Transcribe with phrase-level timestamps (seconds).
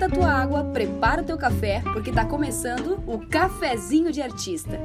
[0.00, 4.80] esquenta a tua água, prepara o teu café, porque tá começando o Cafezinho de Artista.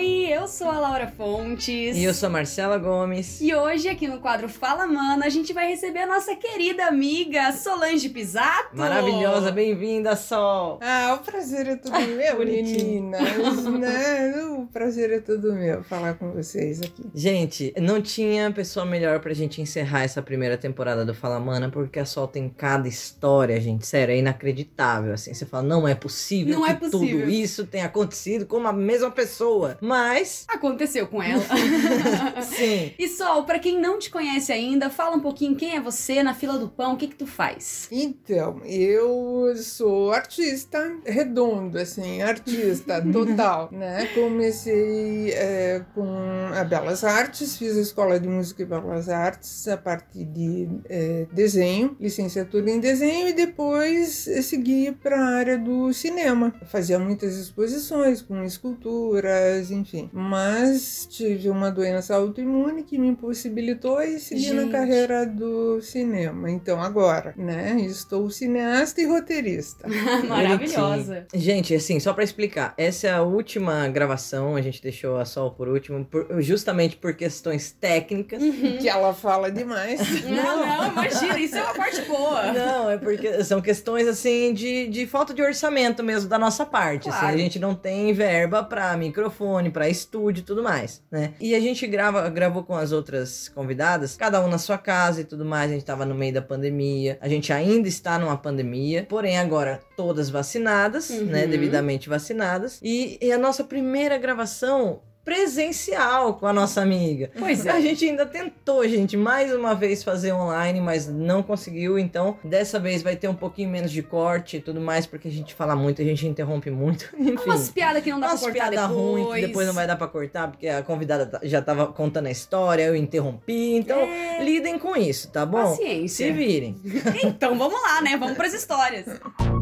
[0.00, 1.94] Oi, eu sou a Laura Fontes.
[1.94, 3.38] E eu sou a Marcela Gomes.
[3.38, 7.52] E hoje, aqui no quadro Fala Mana, a gente vai receber a nossa querida amiga
[7.52, 8.74] Solange Pisato.
[8.74, 10.78] Maravilhosa, bem-vinda, Sol.
[10.80, 13.20] Ah, o prazer é todo meu, meninas.
[13.78, 14.42] né?
[14.58, 17.04] O prazer é todo meu falar com vocês aqui.
[17.14, 21.98] Gente, não tinha pessoa melhor pra gente encerrar essa primeira temporada do Fala Mana, porque
[21.98, 23.86] a Sol tem cada história, gente.
[23.86, 25.12] Sério, é inacreditável.
[25.12, 27.20] Assim, você fala, não é possível Não que é possível.
[27.20, 29.76] tudo isso tenha acontecido com a mesma pessoa.
[29.90, 31.42] Mas, Aconteceu com ela.
[32.42, 32.92] sim.
[32.96, 36.32] e Sol, pra quem não te conhece ainda, fala um pouquinho quem é você na
[36.32, 37.88] fila do pão, o que que tu faz?
[37.90, 44.06] Então, eu sou artista redondo, assim, artista total, né?
[44.14, 46.08] Comecei é, com
[46.54, 51.26] a Belas Artes, fiz a Escola de Música e Belas Artes a partir de é,
[51.32, 56.54] desenho, licenciatura em desenho e depois eh, segui para a área do cinema.
[56.66, 60.08] Fazia muitas exposições com esculturas, enfim.
[60.12, 64.72] Mas tive uma doença autoimune que me impossibilitou e segui na Gente.
[64.72, 66.50] carreira do cinema.
[66.50, 69.86] Então agora, né, estou cineasta e roteirista.
[70.28, 71.26] Maravilhosa.
[71.34, 75.50] Gente, assim, só pra explicar, essa é a última gravação, a gente deixou a Sol
[75.50, 78.40] por último, por- justamente por questões técnicas.
[78.80, 80.00] que ela fala demais.
[80.30, 82.52] Não, não, imagina, isso é uma parte boa.
[82.52, 87.08] Não, é porque são questões assim de, de falta de orçamento mesmo da nossa parte.
[87.08, 87.18] assim.
[87.18, 87.34] Claro.
[87.34, 91.34] a gente não tem verba pra microfone, pra estúdio e tudo mais, né?
[91.40, 95.24] E a gente grava, gravou com as outras convidadas, cada um na sua casa e
[95.24, 95.72] tudo mais.
[95.72, 97.18] A gente tava no meio da pandemia.
[97.20, 101.24] A gente ainda está numa pandemia, porém agora todas vacinadas, Uhum.
[101.24, 101.48] né?
[101.48, 102.78] Devidamente vacinadas.
[102.82, 107.30] E, e a nossa primeira gravação presencial com a nossa amiga.
[107.38, 107.70] Pois é.
[107.70, 111.98] A gente ainda tentou, gente, mais uma vez fazer online, mas não conseguiu.
[111.98, 115.30] Então, dessa vez vai ter um pouquinho menos de corte e tudo mais, porque a
[115.30, 117.08] gente fala muito, a gente interrompe muito.
[117.18, 117.36] Enfim.
[117.44, 119.24] Umas piadas que não dá Umas pra cortar piadas depois.
[119.24, 122.26] ruins que depois não vai dar pra cortar, porque a convidada tá- já tava contando
[122.26, 123.74] a história, eu interrompi.
[123.76, 124.42] Então, É.
[124.42, 125.62] lidem com isso, tá bom?
[125.70, 126.26] Paciência.
[126.26, 126.76] Se virem.
[127.24, 128.16] Então vamos lá, né?
[128.16, 129.04] Vamos pras histórias.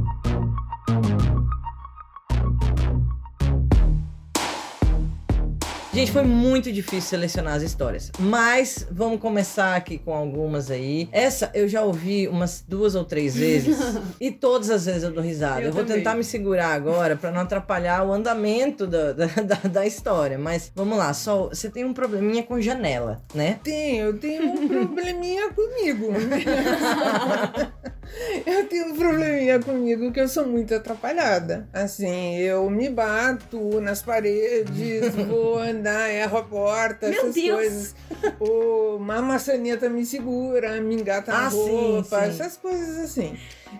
[5.92, 8.12] Gente, foi muito difícil selecionar as histórias.
[8.18, 11.08] Mas vamos começar aqui com algumas aí.
[11.10, 13.78] Essa eu já ouvi umas duas ou três vezes.
[14.20, 15.62] e todas as vezes eu dou risada.
[15.62, 15.98] Eu Eu, vou também.
[15.98, 20.38] tentar me segurar agora pra não atrapalhar o andamento da, da, da- da história.
[20.38, 23.58] Mas vamos lá, só você tem um probleminha com janela, né?
[23.64, 26.08] Tenho, eu tenho um probleminha comigo.
[28.46, 31.68] eu tenho um probleminha comigo que eu sou muito atrapalhada.
[31.72, 37.56] Assim, eu me bato nas paredes, vou andar, erro a porta, Meu essas Deus!
[37.56, 37.94] coisas.
[38.40, 42.28] Ou uma maçaneta me segura, me engata na Ah, sim, roupa, sim.
[42.30, 43.36] essas coisas assim.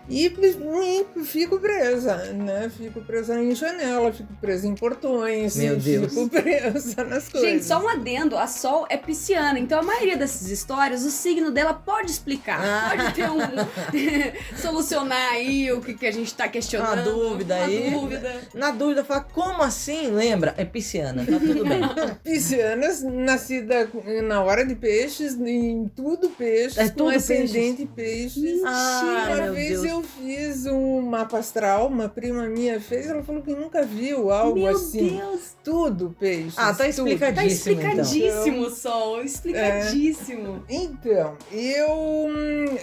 [0.07, 2.69] E me- fico presa, né?
[2.75, 6.13] Fico presa em janela, fico presa em portões, Meu Deus.
[6.13, 7.49] fico presa nas coisas.
[7.49, 11.51] Gente, só um adendo, a Sol é pisciana, então a maioria dessas histórias, o signo
[11.51, 12.89] dela pode explicar, Ah.
[12.95, 13.39] pode ter um...
[14.61, 16.89] solucionar aí o que, que a gente tá questionando.
[17.09, 17.91] Uma dúvida uma aí.
[17.91, 18.41] dúvida.
[18.53, 20.07] Na dúvida, fala, como assim?
[20.11, 20.53] Lembra?
[20.57, 21.81] É pisciana, tá tudo bem.
[22.23, 23.89] Piscianas, nascida
[24.23, 28.61] na hora de peixes, em tudo peixes, É com tudo ascendente peixes.
[28.65, 29.93] Ah, uma meu vez Deus.
[29.93, 34.59] eu fiz um mapa astral, uma prima minha fez, ela falou que nunca viu algo
[34.59, 35.17] Meu assim.
[35.17, 36.57] Deus, Tudo peixes.
[36.57, 37.07] Ah, tá tudo.
[37.07, 37.35] explicadinho.
[37.35, 40.63] tá Explicadíssimo, explicadíssimo, Sol, explicadíssimo.
[40.69, 42.27] Então, eu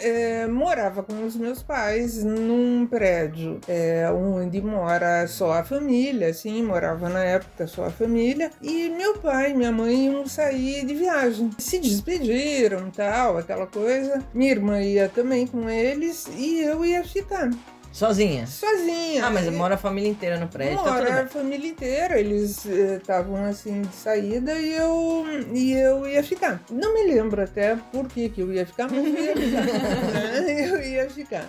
[0.00, 6.62] é, morava com os meus pais num prédio é, onde mora só a família, assim,
[6.62, 10.94] morava na época só a família, e meu pai e minha mãe iam sair de
[10.94, 11.50] viagem.
[11.58, 14.22] Se despediram tal, aquela coisa.
[14.32, 17.50] Minha irmã ia também com eles e eu ia ficar
[17.92, 18.46] Sozinha.
[18.46, 19.24] sozinha.
[19.24, 21.14] Ah, mas E- mora a família inteira no prédio, tá tudo Mora bem.
[21.22, 26.60] a família inteira, eles estavam assim de saída e eu, e eu ia ficar.
[26.70, 29.62] Não me lembro até por que, que eu ia ficar, mas eu ia ficar.
[30.44, 30.68] né?
[30.70, 31.46] eu ia ficar.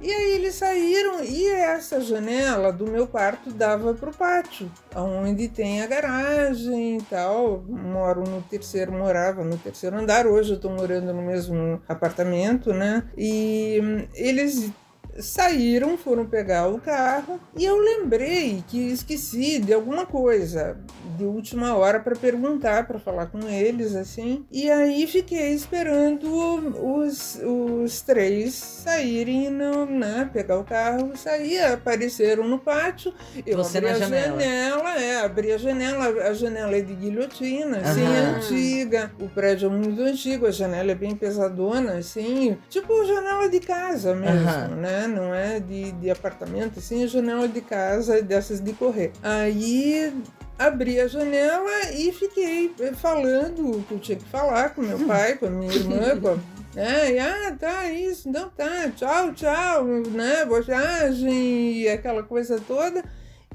[0.00, 5.80] E aí eles saíram e essa janela do meu quarto dava pro pátio, onde tem
[5.80, 7.62] a garagem e tal.
[7.68, 13.04] Moro no terceiro, morava no terceiro andar, hoje eu tô morando no mesmo apartamento, né?
[13.16, 14.70] E hum, eles
[15.18, 20.76] saíram, foram pegar o carro e eu lembrei que esqueci de alguma coisa
[21.16, 24.44] de última hora para perguntar, para falar com eles, assim.
[24.50, 32.48] E aí fiquei esperando os, os três saírem, no, né, pegar o carro, sair, apareceram
[32.48, 33.12] no pátio.
[33.46, 34.40] Eu Você abri a janela.
[34.40, 38.36] janela, é, abri a janela, a janela é de guilhotina, assim, Aham.
[38.36, 39.12] antiga.
[39.20, 44.14] O prédio é muito antigo, a janela é bem pesadona, assim, tipo janela de casa
[44.14, 44.68] mesmo, Aham.
[44.76, 45.03] né?
[45.06, 49.12] Não é de, de apartamento, é janela de casa dessas de correr.
[49.22, 50.12] Aí
[50.58, 55.36] abri a janela e fiquei falando o que eu tinha que falar com meu pai,
[55.36, 56.38] com a minha irmã, com a
[56.76, 63.04] é, e, ah, tá, isso, não tá, tchau, tchau, né, viagem, e aquela coisa toda.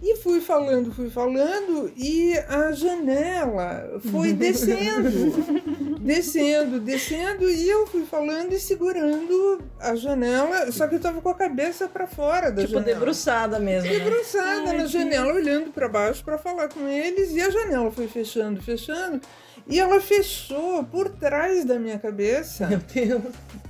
[0.01, 5.09] E fui falando, fui falando, e a janela foi descendo,
[6.13, 11.29] descendo, descendo, e eu fui falando e segurando a janela, só que eu tava com
[11.29, 12.93] a cabeça para fora da Tipo, janela.
[12.97, 13.87] debruçada mesmo.
[13.91, 13.99] Né?
[13.99, 17.91] Debruçada Ai, na que- janela, olhando para baixo para falar com eles, e a janela
[17.91, 19.21] foi fechando, fechando,
[19.67, 23.21] e ela fechou por trás da minha cabeça Meu Deus.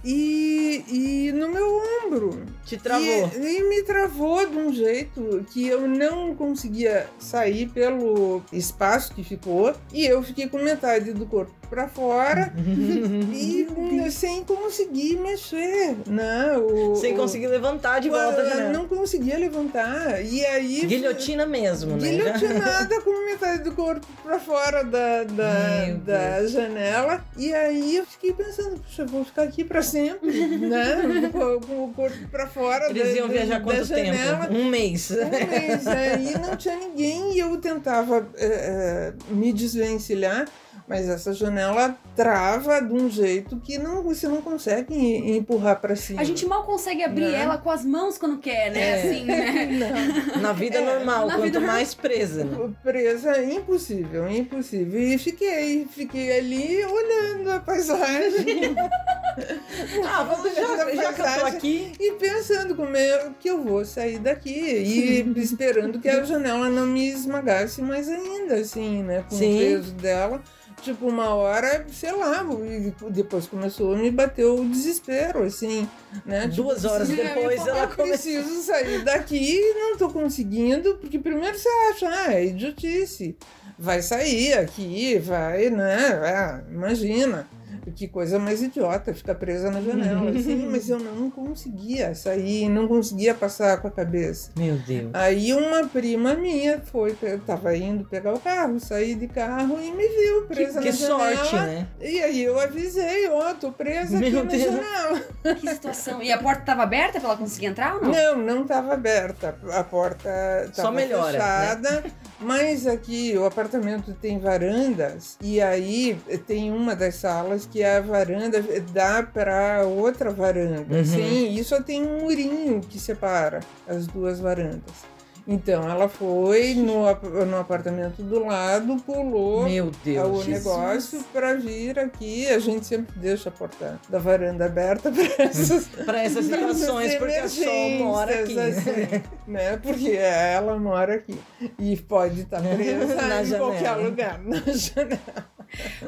[0.05, 2.45] e, e no meu ombro.
[2.65, 3.29] Te travou.
[3.37, 9.25] E, e me travou de um jeito que eu não conseguia sair pelo espaço que
[9.25, 9.73] ficou.
[9.91, 15.95] E eu fiquei com metade do corpo para fora e hum, sem conseguir mexer.
[16.07, 16.57] Né?
[16.57, 18.73] O, Sem o- conseguir levantar de volta a eu janela.
[18.73, 20.23] Não conseguia levantar.
[20.23, 20.85] E aí.
[20.85, 22.09] Guilhotina mesmo, né?
[22.09, 27.23] Guilhotinada com metade do corpo pra fora da, da, da janela.
[27.37, 31.29] E aí eu fiquei pensando, puxa, eu vou ficar aqui pra sempre, né?
[31.31, 34.47] Com, com o corpo pra fora Eles da, iam da- viajar da quanto janela.
[34.47, 34.53] tempo?
[34.59, 35.11] Um mês.
[35.11, 40.47] Um mês, aí não tinha ninguém e eu tentava eh, eh, me desvencilhar,
[40.89, 45.95] mas essa janela trava de um jeito que não, você não consegue em- empurrar pra
[45.95, 46.19] cima.
[46.19, 47.41] A gente mal consegue abrir Né?
[47.43, 48.79] ela com as mãos quando quer, né?
[48.81, 48.93] É.
[49.11, 49.65] Assim, né?
[50.35, 50.41] Não.
[50.41, 52.43] Na vida É, normal, na quanto vida mais presa.
[52.43, 52.73] né?
[52.83, 54.99] presa, impossível, impossível.
[54.99, 58.75] E fiquei, fiquei ali olhando a paisagem
[60.05, 60.61] Ah, vamos já,
[60.95, 61.91] já que eu tô aqui.
[61.99, 66.85] e pensando como é que eu vou sair daqui e esperando que a janela não
[66.87, 69.55] me esmagasse mais ainda, assim, né, com Sim.
[69.55, 70.41] o peso dela.
[70.81, 75.87] Tipo, uma hora, sei lá, e depois começou a me bater o desespero, assim,
[76.25, 76.43] né?
[76.47, 78.05] Tipo, Duas horas preciso- depois eu ela começou.
[78.33, 83.35] preciso sair daqui e não tô conseguindo, porque primeiro você acha, ah, é idiotice.
[83.77, 85.95] Vai sair aqui, vai, né?
[86.23, 87.47] Ah, imagina.
[87.95, 92.87] Que coisa mais idiota, ficar presa na janela, assim, mas eu não conseguia sair, não
[92.87, 94.51] conseguia passar com a cabeça.
[94.57, 95.09] Meu Deus.
[95.13, 97.15] Aí uma prima minha foi,
[97.45, 100.91] tava indo pegar o carro, saí de carro e me viu Que, presa que na
[100.95, 101.35] janela.
[101.35, 101.87] sorte, né?
[102.01, 104.63] E aí eu avisei, ó, tô presa aqui Meu na Deus.
[104.63, 105.21] janela.
[105.59, 106.21] Que situação.
[106.21, 108.11] E a porta tava aberta pra ela conseguir entrar ou não?
[108.11, 109.55] Não, não estava aberta.
[109.71, 110.29] A porta
[110.65, 112.03] Só estava melhora, né?
[112.39, 118.63] Mas aqui o apartamento tem varandas e aí tem uma das salas que a varanda
[118.93, 120.95] dá para outra varanda.
[120.95, 121.05] Uhum.
[121.05, 125.18] Sim, e só tem um murinho que separa as duas varandas.
[125.51, 127.05] Então ela foi no,
[127.45, 130.45] no apartamento do lado, pulou Meu o Deus.
[130.45, 132.47] negócio para vir aqui.
[132.47, 137.33] A gente sempre deixa a porta da varanda aberta para essas Pra essas situações, porque
[137.33, 138.59] a Sol mora aqui.
[138.59, 139.77] assim, né?
[139.77, 141.39] Porque ela mora aqui.
[141.79, 143.57] E pode estar presa em janela.
[143.57, 145.58] qualquer lugar, na janela.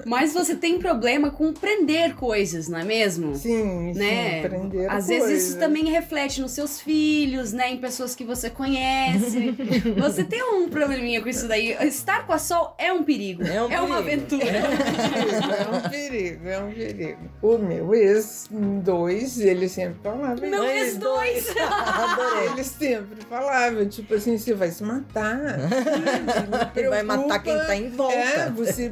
[0.05, 3.35] Mas você tem problema com prender coisas, não é mesmo?
[3.35, 4.41] Sim, né?
[4.41, 5.55] sim, prender Às vezes isso coisas.
[5.55, 7.71] também reflete nos seus filhos, né?
[7.71, 9.55] Em pessoas que você conhece.
[9.97, 11.71] você tem um probleminha com isso daí.
[11.81, 13.43] Estar com a Sol é um perigo.
[13.43, 14.23] É um uma perigo.
[14.25, 14.45] aventura.
[14.45, 17.19] É um perigo, é um perigo.
[17.41, 20.41] O meu ex, dois, ele sempre falava.
[20.41, 21.53] Meu ex dois.
[21.57, 22.47] Adorei.
[22.53, 25.37] Eles sempre falavam, tipo assim, você vai se matar.
[26.75, 28.15] Me Vai matar quem tá em volta.
[28.15, 28.89] É, você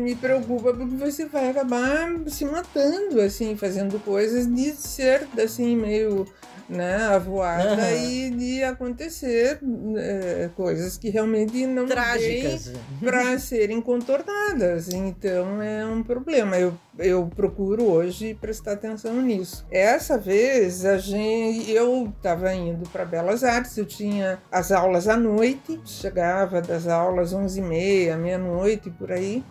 [0.00, 6.26] me preocupa porque você vai acabar se matando, assim, fazendo coisas de ser, assim, meio,
[6.68, 7.92] né, avoada Aham.
[7.92, 9.58] e de acontecer
[9.96, 12.72] é, coisas que realmente não Trágicas.
[13.00, 14.88] para serem contornadas.
[14.92, 16.56] Então é um problema.
[16.56, 19.66] Eu, eu procuro hoje prestar atenção nisso.
[19.70, 25.16] Essa vez a gente, eu estava indo para Belas Artes, eu tinha as aulas à
[25.16, 29.42] noite, chegava das aulas 11h30, meia-noite por aí.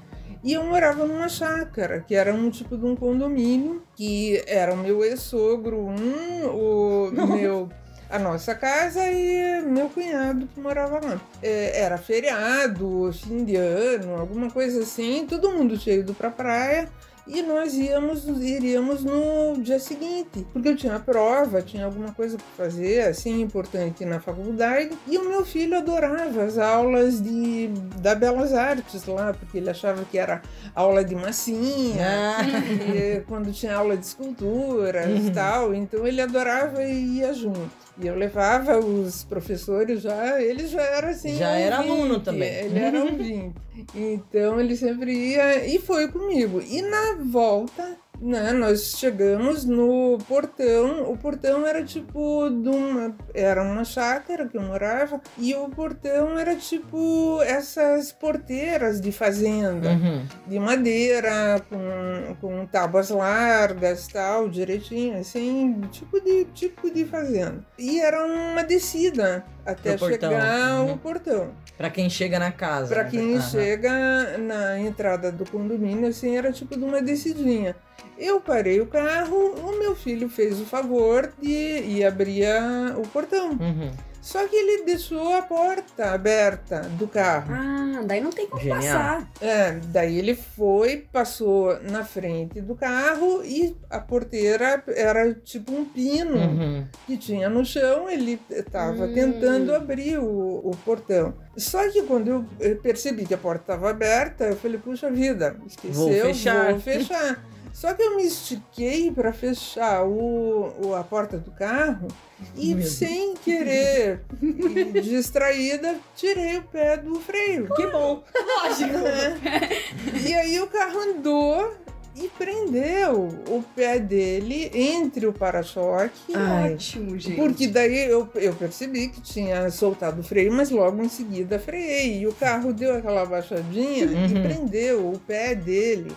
[0.44, 4.78] E eu morava numa chácara, que era um tipo de um condomínio, que era o
[4.78, 7.70] meu ex-sogro, um, o meu
[8.10, 11.22] a nossa casa e meu cunhado que morava lá.
[11.44, 16.90] É, era feriado, fim de ano, alguma coisa assim, todo mundo tinha ido pra praia
[17.30, 22.66] e nós íamos, iríamos no dia seguinte, porque eu tinha prova, tinha alguma coisa para
[22.66, 27.68] fazer, assim, importante na faculdade, e o meu filho adorava as aulas de,
[28.02, 30.42] da Belas Artes lá, porque ele achava que era
[30.76, 33.22] aula de massinha, Ah.
[33.28, 35.32] quando tinha aula de esculturas e Uhum.
[35.34, 37.89] tal, então ele adorava e ia junto.
[38.02, 41.36] E eu levava os professores já, ele já era assim.
[41.36, 42.50] Já era ouvinte, aluno também.
[42.50, 43.56] Ele era ouvinte.
[43.96, 46.62] Então ele sempre ia e foi comigo.
[46.62, 51.10] E na volta, né, nós chegamos no portão.
[51.12, 53.16] O portão era tipo de uma.
[53.34, 55.22] Era uma chácara que eu morava.
[55.38, 60.26] E o portão era tipo essas porteiras de fazenda Uhum.
[60.48, 67.64] de madeira, com, com tábuas largas, tal, direitinho, assim, tipo de, tipo de fazenda.
[67.78, 70.30] E era uma descida até Pro portão.
[70.32, 70.90] chegar Uhum.
[70.92, 71.52] ao portão.
[71.78, 72.94] Pra quem chega na casa.
[72.94, 73.10] Para né?
[73.10, 73.42] quem Aham.
[73.50, 77.76] chega na entrada do condomínio, assim, era tipo de uma descidinha.
[78.20, 83.08] Eu parei o carro, o meu filho fez o favor de ir abrir a- o
[83.08, 83.52] portão.
[83.52, 83.92] Uhum.
[84.22, 87.54] Só que ele deixou a porta aberta do carro.
[87.56, 88.82] Ah, daí não tem como Genial.
[88.82, 89.32] passar.
[89.40, 95.86] É, daí ele foi, passou na frente do carro e a porteira era tipo um
[95.86, 96.86] pino Uhum.
[97.08, 99.14] que tinha no chão, ele estava Hum.
[99.14, 101.34] tentando abrir o, o portão.
[101.56, 105.94] Só que quando eu percebi que a porta estava aberta, eu falei, puxa vida, esqueceu,
[105.94, 106.72] Vou fechar.
[106.72, 107.42] vou fechar.
[107.80, 112.10] Só que eu me estiquei para fechar o, o- a porta do carro
[112.54, 112.90] e Meu Deus.
[112.92, 117.70] sem querer, e distraída, tirei o pé do freio.
[117.74, 118.22] Que bom.
[118.64, 118.98] Lógico.
[118.98, 119.70] né?
[120.28, 121.74] E aí o carro andou
[122.18, 126.34] e prendeu o pé dele entre o para-choque.
[126.66, 127.38] Ótimo, gente.
[127.38, 132.20] Porque daí eu, eu percebi que tinha soltado o freio, mas logo em seguida freiei.
[132.20, 134.26] E o carro deu aquela baixadinha Uhum.
[134.26, 136.12] e prendeu o pé dele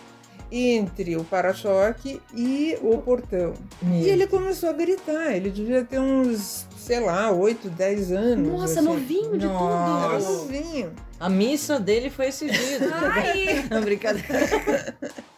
[0.53, 3.55] entre o para-choque e o portão.
[3.83, 5.35] E ele começou a gritar.
[5.35, 8.49] Ele devia ter uns, sei lá, 8, 10 anos.
[8.53, 8.83] Nossa, assim.
[8.89, 10.27] novinho de Nossa.
[10.27, 10.39] tudo.
[10.39, 10.93] novinho.
[11.19, 12.83] A missa dele foi esses dias.
[12.93, 14.97] Ai, Não, brincadeira.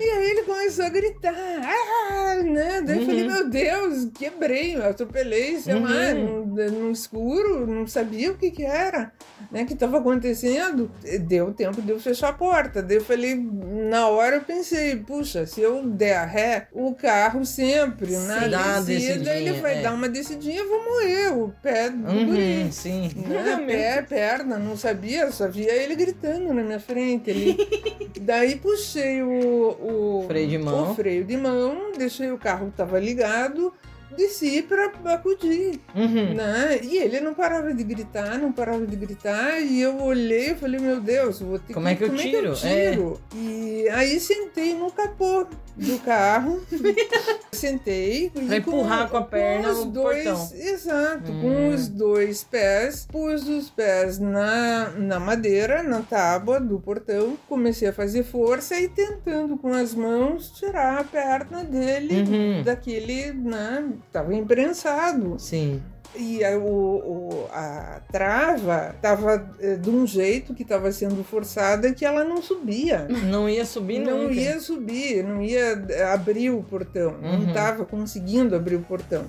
[0.00, 2.82] E aí ele começou a gritar, ah, né?
[2.82, 3.32] Daí eu falei, Uhum.
[3.32, 6.46] meu Deus, quebrei, eu atropelei, sei lá, Uhum.
[6.46, 9.12] no, no escuro, não sabia o que que era,
[9.50, 9.64] né?
[9.64, 10.90] Que estava acontecendo.
[11.22, 12.80] Deu tempo de eu fechar a porta.
[12.82, 17.44] Daí eu falei, na hora eu pensei, puxa, se eu der a ré, o carro
[17.44, 18.48] sempre, na Sim.
[18.54, 19.82] Uma descida, ele vai é.
[19.82, 22.62] dar uma descidinha, eu vou morrer, o pé do guri.
[22.62, 23.10] Uhum, sim.
[23.16, 23.64] Né?
[23.66, 27.56] Pé, perna, não sabia, só via ele gritando na minha frente ali.
[28.20, 30.90] Daí puxei o, o Freio de mão.
[30.90, 33.72] o freio de mão, deixei o carro tava ligado,
[34.16, 36.34] desci para acudir, Uhum.
[36.34, 36.80] né?
[36.82, 40.78] E ele não parava de gritar, não parava de gritar, e eu olhei e falei,
[40.80, 42.54] meu Deus, vou ter Como que é que eu como tiro?
[42.54, 43.20] tiro?
[43.34, 45.46] E aí sentei no capô
[45.76, 46.60] do carro,
[47.52, 50.50] sentei e empurrar com a perna os dois, portão.
[50.58, 51.40] exato, Hum.
[51.40, 57.88] com os dois pés, pus os pés na, na madeira, na tábua do portão, comecei
[57.88, 62.62] a fazer força e tentando com as mãos tirar a perna dele Uhum.
[62.62, 65.36] daquele, né, tava imprensado.
[65.38, 65.82] Sim.
[66.14, 72.04] E a, o, a trava tava eh, de um jeito que estava sendo forçada que
[72.04, 73.06] ela não subia.
[73.08, 74.34] Não ia subir Não nunca.
[74.34, 77.48] ia subir, não ia abrir o portão, não Uhum.
[77.48, 79.24] estava conseguindo abrir o portão.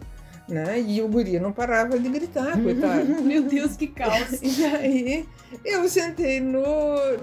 [0.48, 0.82] Né?
[0.82, 3.06] E o guri não parava de gritar, coitado.
[3.24, 4.42] meu Deus, que caos.
[4.44, 5.26] E aí
[5.64, 6.64] eu sentei no,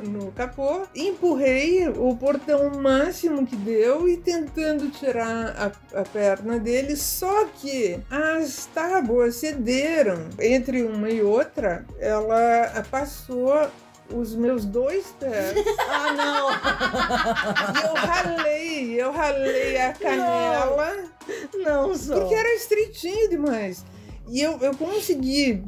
[0.09, 6.97] no capô, empurrei o portão máximo que deu e tentando tirar a, a perna dele,
[6.97, 10.29] só que as tábuas cederam.
[10.39, 13.69] Entre uma e outra, ela passou
[14.13, 15.55] os meus dois pés
[15.89, 16.51] Ah, não!
[17.75, 20.97] e eu ralei, eu ralei a canela.
[21.55, 22.21] Não, só.
[22.21, 23.85] Porque era estreitinho demais.
[24.29, 25.63] E eu, eu consegui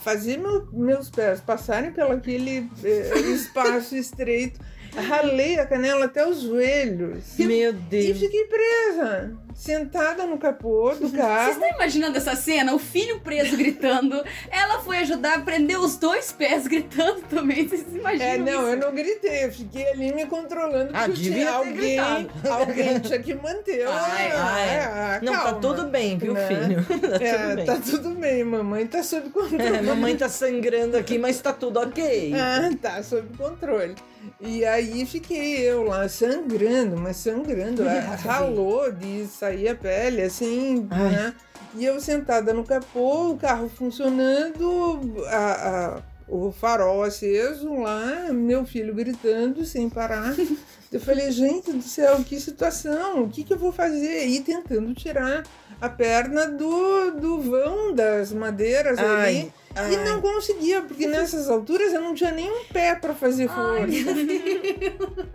[0.00, 4.60] fazer meu- meus pés passarem pelo aquele eh, espaço estreito.
[5.08, 7.36] Ralei a canela até os joelhos.
[7.38, 8.18] Meu E Deus.
[8.18, 11.50] fiquei presa, sentada no capô do Vocês carro.
[11.50, 12.72] estão imaginando essa cena?
[12.74, 14.22] O filho preso gritando.
[14.50, 17.66] Ela foi ajudar a prender os dois pés gritando também.
[17.66, 18.70] Vocês imaginam É, não, isso?
[18.70, 20.90] eu não gritei, eu fiquei ali me controlando.
[20.94, 22.30] Ah, porque devia tinha ter alguém, gritado.
[22.48, 23.86] alguém tinha que manter.
[23.88, 24.78] Ai, ah, ai.
[24.78, 25.60] ah, Não, tá calma.
[25.60, 26.46] tudo bem, viu, Né?
[26.46, 26.86] filho?
[27.18, 27.64] Tá É, tudo bem.
[27.66, 29.76] tá tudo bem, mamãe tá sob controle.
[29.76, 32.32] É, mamãe tá sangrando aqui, mas tá tudo ok.
[32.38, 33.96] Ah, tá, sob controle.
[34.40, 38.00] E aí fiquei eu lá sangrando, mas sangrando, Ai.
[38.16, 41.10] ralou de sair a pele, assim, Ai.
[41.10, 41.34] né?
[41.74, 48.64] E eu sentada no capô, o carro funcionando, a- a- o farol aceso lá, meu
[48.66, 50.34] filho gritando sem parar.
[50.90, 54.24] Eu falei, gente do céu, que situação, o que, que eu vou fazer?
[54.26, 55.42] E tentando tirar
[55.78, 59.52] a perna do, do vão das madeiras Ai, ali.
[59.78, 59.94] Ai.
[59.94, 63.86] E não conseguia, porque nessas alturas eu não tinha nenhum pé para fazer força.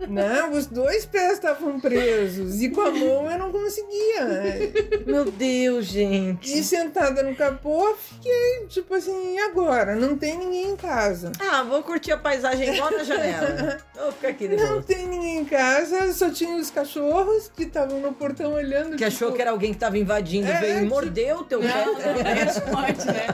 [0.08, 4.72] Não, os dois pés estavam presos e com a mão eu não conseguia.
[5.06, 6.56] Meu Deus, gente.
[6.58, 9.94] E sentada no capô, fiquei tipo assim, e agora?
[9.96, 11.32] Não tem ninguém em casa.
[11.40, 13.78] Ah, vou curtir a paisagem igual na janela.
[13.94, 18.00] Vou ficar aqui de Não tem ninguém em casa, só tinha os cachorros que estavam
[18.00, 18.96] no portão olhando.
[18.96, 21.44] Que achou tipo, que era alguém que tava invadindo, É, veio e tipo- mordeu o
[21.44, 22.40] teu não, pé.
[22.42, 23.26] é forte, né?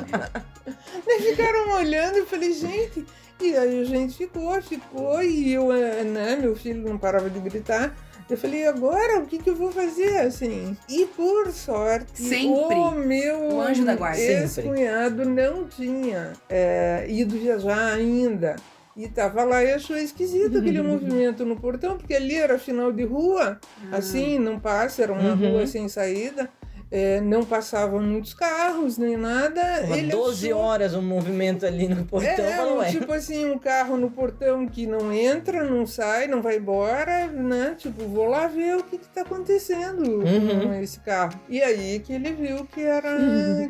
[1.19, 3.05] Daí ficaram olhando e eu falei, gente.
[3.41, 7.41] E aí a gente ficou, ficou, e eu, eh, né, meu filho não parava de
[7.41, 7.97] gritar.
[8.29, 10.77] Eu falei, agora o que, que eu vou fazer, assim?
[10.89, 12.77] E por sorte, Sempre.
[12.77, 14.21] o meu O anjo da guarda.
[14.21, 18.55] ex-cunhado não tinha eh, ido viajar ainda.
[18.97, 23.05] E tava lá e achou esquisito aquele movimento no portão, porque ali era final de
[23.05, 23.59] rua,
[23.91, 25.53] assim, não passa, era uma Uhum.
[25.53, 26.49] rua sem saída.
[26.93, 29.61] Eh, não passavam muitos carros, nem nada.
[29.83, 32.45] Tava Ele 12 achou- horas um movimento ali no portão.
[32.45, 36.57] é, falou, tipo assim, um carro no portão que não entra, não sai, não vai
[36.57, 37.75] embora, né?
[37.79, 40.69] Tipo, vou lá ver o que, que tá acontecendo Uhum.
[40.69, 41.39] com esse carro.
[41.49, 43.17] E aí que ele viu que era,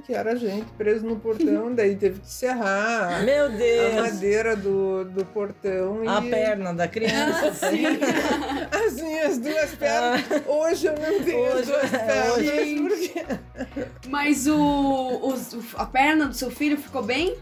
[0.06, 3.94] que era gente preso no portão, daí teve que serrar Meu a Deus.
[3.94, 7.48] madeira do, do portão A e perna da criança.
[8.72, 10.22] assim, as duas pernas.
[10.46, 11.56] Hoje eu não tenho as Ah.
[11.60, 13.09] Hoje- duas é, pernas, hoje- porque
[14.08, 15.38] Mas o, o-
[15.76, 17.36] a perna do seu filho ficou bem?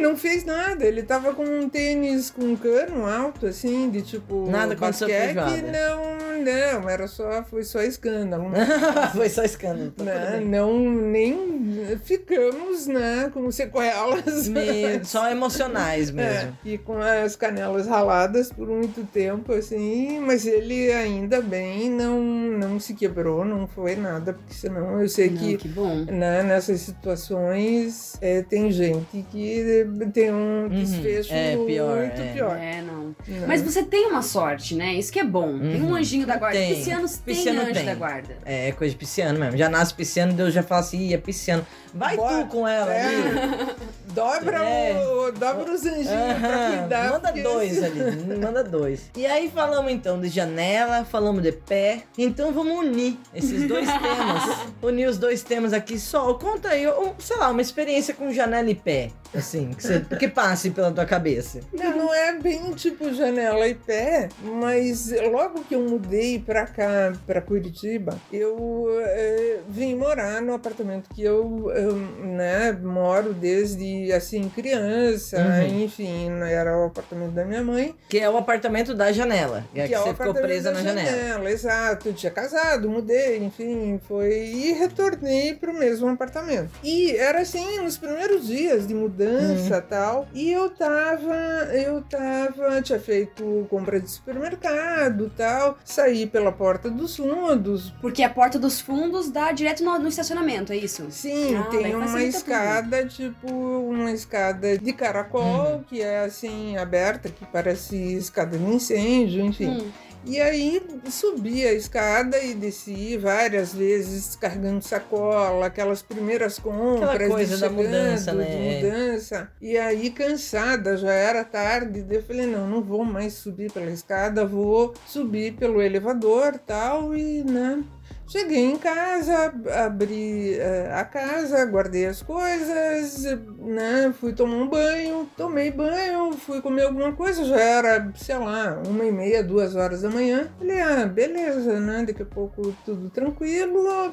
[0.00, 0.84] não fez nada.
[0.84, 4.48] Ele tava com um tênis com um cano alto, assim, de tipo.
[4.50, 5.34] Nada basquete.
[5.62, 6.42] Não,
[6.82, 8.50] não, era só, foi só escândalo.
[9.14, 9.90] Foi só escândalo.
[9.96, 10.40] Tá né?
[10.44, 14.48] Não, nem ficamos, né, com sequelas.
[14.48, 16.20] Me- Só emocionais mesmo.
[16.30, 22.20] É, e com as canelas raladas por muito tempo, assim, mas ele ainda bem não,
[22.22, 26.04] não se quebrou, não foi nada, porque senão eu sei Não, que que bom.
[26.04, 32.32] né, nessas situações é, tem gente que tem um desfecho é, pior, muito é.
[32.32, 32.56] pior.
[32.56, 33.14] É, não.
[33.26, 33.44] né?
[33.46, 34.94] Mas você tem uma sorte, né?
[34.94, 35.58] Isso que é bom.
[35.58, 35.94] Tem um Uhum.
[35.96, 36.58] anjinho da guarda.
[36.58, 36.74] Tem.
[36.74, 37.84] Piscianos tem Pisciano anjo tem.
[37.84, 38.36] da guarda.
[38.44, 39.56] É coisa de pisciano mesmo.
[39.56, 41.64] Já nasce pisciano, Deus já fala assim, ih, é pisciano.
[41.94, 42.44] Vai Bora.
[42.44, 43.74] tu com ela É.
[44.16, 45.06] dobra, É.
[45.06, 47.10] o, dobra os anjinhos pra Aham, cuidar.
[47.10, 48.00] Manda porque dois ali,
[48.42, 49.10] manda dois.
[49.16, 52.02] E aí falamos então de janela, falamos de pé.
[52.18, 54.58] Então vamos unir esses dois temas.
[54.82, 56.34] Unir os dois temas aqui só.
[56.34, 56.84] Conta aí,
[57.18, 59.10] sei lá, uma experiência com janela e pé.
[59.34, 61.60] Assim, que, você, que passe pela tua cabeça.
[61.72, 67.12] Não, não é bem tipo janela e pé, mas logo que eu mudei pra cá,
[67.26, 74.48] pra Curitiba, eu eh, vim morar no apartamento que eu, eu, né, moro desde, assim,
[74.48, 75.84] criança, Uhum.
[75.84, 77.94] enfim, era o apartamento da minha mãe.
[78.08, 79.64] Que é o apartamento da janela.
[79.74, 81.50] É que, é o você ficou presa na janela.
[81.50, 86.70] Exato, eu tinha casado, mudei, enfim, foi e retornei pro mesmo apartamento.
[86.82, 89.80] E era assim, nos primeiros dias de mudança Uhum.
[89.88, 91.34] tal, e eu tava,
[91.72, 97.90] eu tava, tinha feito compra de supermercado tal, saí pela porta dos fundos.
[98.00, 101.06] Porque a porta dos fundos dá direto no, no estacionamento, é isso?
[101.10, 105.82] Sim, Ah, tem uma escada, tipo, uma escada de caracol, Uhum.
[105.84, 109.68] que é assim, aberta, que parece escada de incêndio, enfim.
[109.68, 109.90] Hum.
[110.26, 117.30] E aí subi a escada e desci várias vezes carregando sacola, aquelas primeiras compras Aquela
[117.30, 118.44] coisa de da chegando, mudança, né?
[118.44, 119.52] de mudança.
[119.60, 124.44] E aí cansada, já era tarde, eu falei, não, não vou mais subir pela escada,
[124.44, 127.84] vou subir pelo elevador, tal e, né,
[128.28, 133.24] Cheguei em casa, abri eh, a casa, guardei as coisas,
[133.58, 134.12] né?
[134.18, 139.04] Fui tomar um banho, tomei banho, fui comer alguma coisa, já era, sei lá, uma
[139.04, 140.48] e meia, duas horas da manhã.
[140.58, 142.04] Falei, ah, beleza, né?
[142.04, 144.12] Daqui a pouco tudo tranquilo.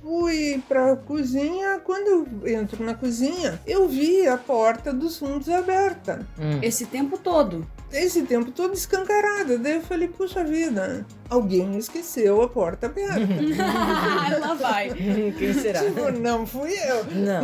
[0.00, 1.80] Fui pra cozinha.
[1.84, 6.26] Quando eu entro na cozinha, eu vi a porta dos fundos aberta.
[6.38, 6.58] Hum.
[6.62, 7.66] Esse tempo todo.
[7.92, 9.58] Esse tempo todo escancarada.
[9.58, 13.18] Daí eu falei, puxa vida, alguém esqueceu a porta aberta.
[14.40, 14.90] Lá vai.
[15.38, 15.80] Quem será?
[15.84, 17.04] Tipo, não fui eu.
[17.04, 17.42] Não.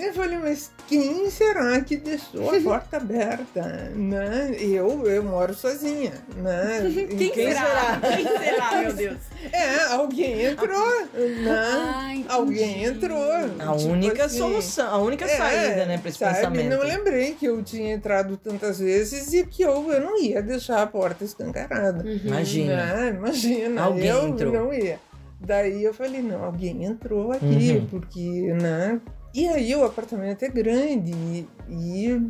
[0.00, 3.62] Eu falei, mas quem será que deixou a porta aberta?
[3.94, 4.54] Né?
[4.58, 6.12] Eu, eu moro sozinha.
[6.36, 6.92] Né?
[7.16, 8.00] Quem, Quem será?
[8.16, 9.18] Quem será, meu Deus?
[9.52, 11.06] É, alguém entrou.
[11.14, 11.50] Né?
[11.50, 12.12] Ah.
[12.28, 13.22] Alguém entrou.
[13.32, 16.34] A Tipo única assim, solução, a única é, saída, né, pra esse sabe?
[16.36, 16.70] pensamento.
[16.70, 20.82] Não lembrei que eu tinha entrado tantas vezes e que eu, eu não ia deixar
[20.82, 22.02] a porta escancarada.
[22.04, 22.20] Uhum.
[22.24, 22.76] Imagina.
[22.76, 23.10] Né?
[23.16, 24.52] Imagina, Alguém eu entrou.
[24.52, 24.98] não ia.
[25.40, 27.86] Daí eu falei, não, alguém entrou aqui, Uhum.
[27.90, 28.98] porque, né?
[29.34, 32.22] E aí o apartamento é grande e, e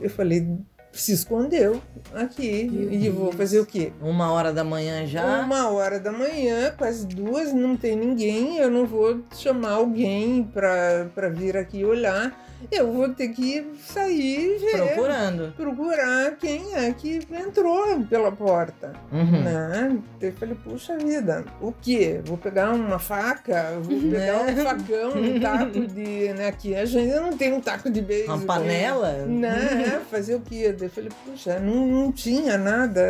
[0.00, 0.48] eu falei,
[0.92, 1.80] se escondeu
[2.14, 2.64] aqui.
[2.64, 3.36] Meu e vou Deus.
[3.36, 3.92] fazer o quê?
[4.00, 5.40] Uma hora da manhã já.
[5.42, 8.56] Uma hora da manhã, quase duas, não tem ninguém.
[8.56, 12.36] Eu não vou chamar alguém pra, pra vir aqui olhar.
[12.72, 14.86] Eu vou ter que sair ver.
[14.94, 15.52] Procurando.
[15.56, 18.92] Procurar quem é que entrou pela porta.
[19.12, 19.42] Uhum.
[19.42, 19.98] Né?
[20.20, 22.20] Eu falei, puxa vida, o quê?
[22.24, 23.78] Vou pegar uma faca?
[23.80, 24.52] Vou pegar Né?
[24.52, 26.32] um facão, um taco de.
[26.34, 26.48] Né?
[26.48, 28.32] Aqui a gente não tem um taco de beijo.
[28.32, 29.12] Uma panela?
[29.26, 30.00] Né?
[30.10, 30.74] Fazer o quê?
[30.80, 33.00] Eu falei, puxa, não, não tinha nada.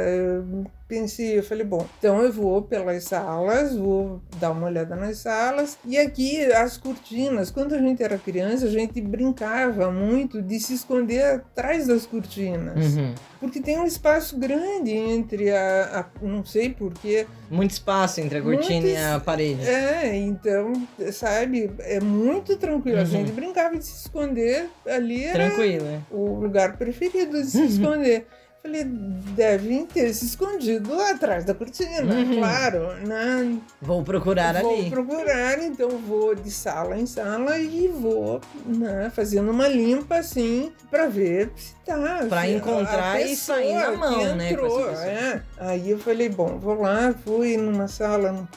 [0.89, 5.77] Pensei, eu falei, bom, então eu vou pelas salas, vou dar uma olhada nas salas.
[5.85, 10.73] E aqui as cortinas, quando a gente era criança, a gente brincava muito de se
[10.73, 12.97] esconder atrás das cortinas.
[12.97, 13.15] Uhum.
[13.39, 16.01] Porque tem um espaço grande entre a.
[16.01, 17.27] a- não sei porquê.
[17.51, 19.69] Muito espaço entre a cortina Muito e a parede.
[19.69, 20.73] É, então,
[21.13, 22.97] sabe, é muito tranquilo.
[22.97, 23.07] A Uhum.
[23.07, 25.31] gente brincava de se esconder ali.
[25.33, 26.01] Tranquilo, né?
[26.11, 28.27] o lugar preferido de se esconder.
[28.63, 32.39] Falei, devem ter se escondido atrás da cortina, Uhum.
[32.39, 33.57] claro, né?
[33.81, 34.91] Vou procurar vou ali.
[34.91, 41.07] procurar, então vou de sala em sala e vou né, fazendo uma limpa assim pra
[41.07, 42.27] ver se tá.
[42.29, 45.41] Pra encontrar e sair na mão, né, entrou, é.
[45.57, 48.49] Aí eu falei, bom, vou lá, fui numa sala, não,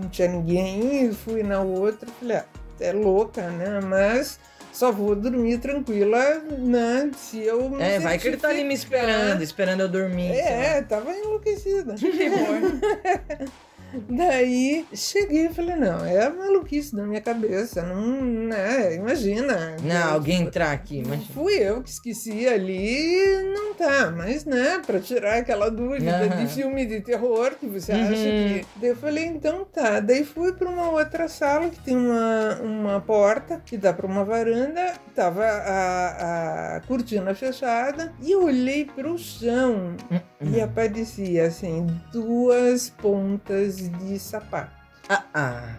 [0.00, 2.44] não tinha ninguém, fui na outra, falei, ah,
[2.80, 3.78] é louca, né?
[3.80, 4.40] Mas
[4.72, 7.10] só vou dormir tranquila, né?
[7.16, 10.30] Se eu me É, vai que ele tá ali me esperando, esperando eu dormir.
[10.32, 11.94] é, tava enlouquecida.
[14.08, 17.82] Daí cheguei e falei, não, é maluquice da minha cabeça.
[17.82, 18.94] Não, né?
[18.94, 19.76] Imagina.
[19.82, 21.26] Não, alguém entrar aqui, mas.
[21.28, 24.10] Fui eu que esqueci ali não tá.
[24.10, 26.44] Mas, né, pra tirar aquela dúvida Aham.
[26.44, 28.02] de filme de terror que você Uhum.
[28.02, 28.66] acha que.
[28.76, 30.00] Daí eu falei, então tá.
[30.00, 34.24] Daí fui pra uma outra sala que tem uma, uma porta que dá pra uma
[34.24, 34.92] varanda.
[35.14, 38.12] Tava a, a cortina fechada.
[38.22, 40.54] E eu olhei pro chão Uhum.
[40.54, 44.72] e aparecia assim duas pontas de sapato
[45.08, 45.74] Ah, ah.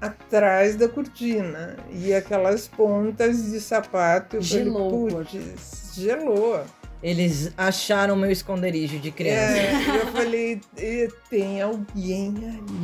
[0.00, 6.64] atrás da cortina e aquelas pontas de sapato Gelou falei, putz, gelou.
[7.02, 9.58] Eles acharam meu esconderijo de criança.
[9.58, 12.34] É, eu falei, "E tem alguém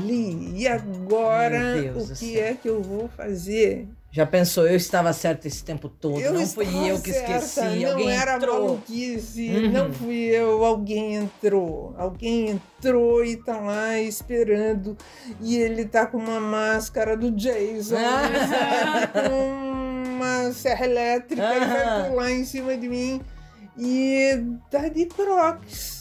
[0.02, 0.61] ali.
[0.61, 2.44] E agora o que céu.
[2.44, 3.88] é que eu vou fazer?
[4.12, 6.20] Já pensou, eu estava certa esse tempo todo.
[6.20, 7.61] eu não fui eu que certa, esqueci.
[7.85, 8.61] não alguém era entrou.
[8.61, 9.70] maluquice, Uhum.
[9.70, 11.94] não fui eu, alguém entrou.
[11.96, 14.96] Alguém entrou e tá lá esperando.
[15.40, 18.31] E ele tá com uma máscara do Jason, Ah.
[19.12, 19.29] sabe?
[19.31, 23.20] com uma serra elétrica e vai pular em cima de mim.
[23.79, 25.99] E tá de crocs.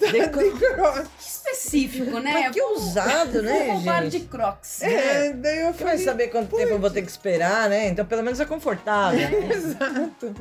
[0.00, 1.08] De de, cro- crocs.
[1.20, 2.32] Específico, né?
[2.34, 4.18] Mas que ousado, Vou né, roubar gente?
[4.20, 4.82] de crocs.
[4.82, 7.88] É, daí eu Você vai falei, saber quanto tempo eu vou ter que esperar, né?
[7.88, 9.18] Então pelo menos é confortável.
[9.18, 9.48] né?
[9.54, 10.34] Exato.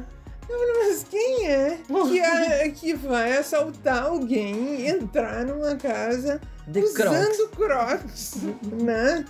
[0.49, 6.81] Eu falei, mas quem é que, é que vai assaltar alguém, entrar numa casa De
[6.93, 6.99] crocs.
[7.39, 8.35] usando crocs,
[8.81, 9.25] né?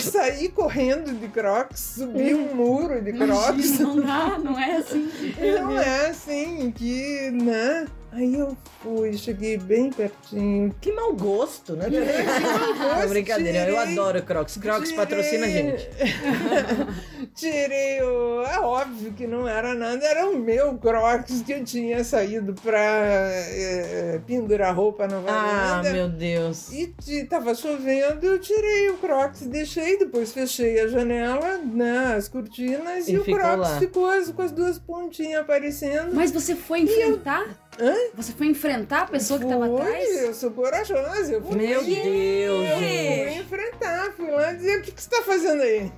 [0.00, 3.78] Sair correndo de crocs, subir um muro de crocs.
[3.78, 5.10] Imagina, não dá, não é assim.
[5.60, 7.86] Não é assim que, né?
[8.14, 10.72] Aí eu fui, cheguei bem pertinho.
[10.80, 11.86] Que mau gosto, né?
[11.90, 14.56] gosto, Não, brincadeira, eu tirei- adoro Crocs.
[14.56, 15.88] Crocs Tirei- patrocina a gente.
[17.34, 18.42] Tirei o.
[18.44, 22.78] É óbvio que não era nada, era o meu Crocs que eu tinha saído pra
[22.80, 25.20] é, pendurar roupa na Ah,
[25.80, 25.92] varanda.
[25.92, 26.72] meu Deus.
[26.72, 32.28] E t- tava chovendo, eu tirei o Crocs, deixei, depois fechei a janela, né, as
[32.28, 33.78] cortinas, E e, o Crocs lá.
[33.78, 36.14] ficou as- com as duas pontinhas aparecendo.
[36.14, 37.44] Mas você foi enfrentar?
[37.80, 37.92] Hã?
[38.14, 40.22] Você foi enfrentar a pessoa que tava atrás?
[40.22, 41.56] Eu sou corajosa, eu fui.
[41.56, 45.90] Meu Deus, Eu fui enfrentar, fui lá dizer o que, que você tá fazendo aí.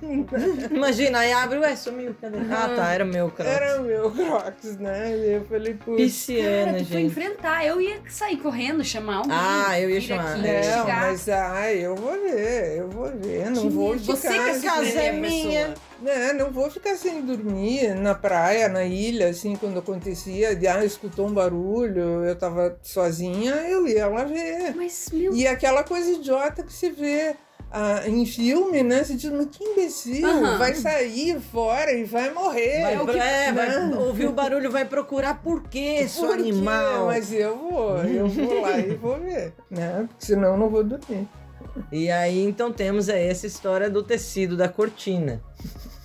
[0.71, 2.37] Imagina, aí abre, ué, sumiu, cadê?
[2.51, 3.51] Ah, tá, era meu Crocs.
[3.51, 5.15] Era o meu Crocs, né?
[5.17, 5.97] E eu falei, putz.
[5.97, 7.05] Pisciana, Cara, tu foi gente.
[7.11, 7.65] enfrentar.
[7.65, 9.31] Eu ia sair correndo, chamar alguém.
[9.33, 10.61] Ah, eu ia chamar, aqui, é.
[10.75, 11.01] Não, chegar.
[11.01, 14.15] mas ah, eu vou ver, eu vou ver, não Que vou ficar.
[14.15, 15.73] Você que se casa é minha.
[16.01, 20.83] né, não vou ficar sem dormir na praia, na ilha, assim, quando acontecia, de ah,
[20.85, 24.75] escutou um barulho, eu tava sozinha, eu ia lá ver.
[24.75, 27.35] Mas, meu E aquela coisa idiota que se vê
[27.71, 29.03] ah, em filme, né?
[29.03, 30.57] Você diz, mas que imbecil, Aham.
[30.57, 32.81] vai sair fora e vai morrer.
[32.81, 33.95] Vai, É que- é, vai né?
[33.97, 36.41] ouvir o barulho, vai procurar por quê, seu Por quê?
[36.43, 37.07] animal.
[37.07, 40.05] Mas eu vou, eu vou lá e vou ver, né?
[40.07, 41.27] Porque senão eu não vou dormir.
[41.91, 45.41] E aí, então, temos aí essa história do tecido da cortina.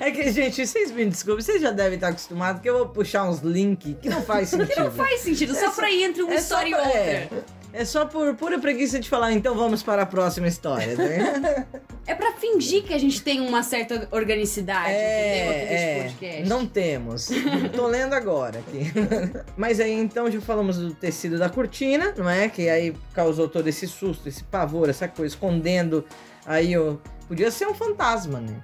[0.00, 3.28] É que, gente, vocês me desculpem, vocês já devem estar acostumados que eu vou puxar
[3.28, 4.84] uns links que não faz sentido.
[4.84, 6.90] não faz sentido, só pra ir entre uma É história e outra.
[6.98, 7.28] é.
[7.72, 10.96] É só por pura preguiça de falar, então vamos para a próxima história.
[10.96, 11.66] Né?
[12.08, 15.52] É pra fingir que a gente tem uma certa organicidade, entendeu?
[15.52, 16.24] É, podcast.
[16.24, 17.28] é, não temos.
[17.76, 18.90] Tô lendo agora aqui.
[19.58, 22.48] Mas aí então já falamos do tecido da cortina, não é?
[22.48, 26.02] Que aí causou todo esse susto, esse pavor, essa coisa escondendo
[26.46, 26.98] aí o.
[27.28, 28.54] Podia ser um fantasma, né?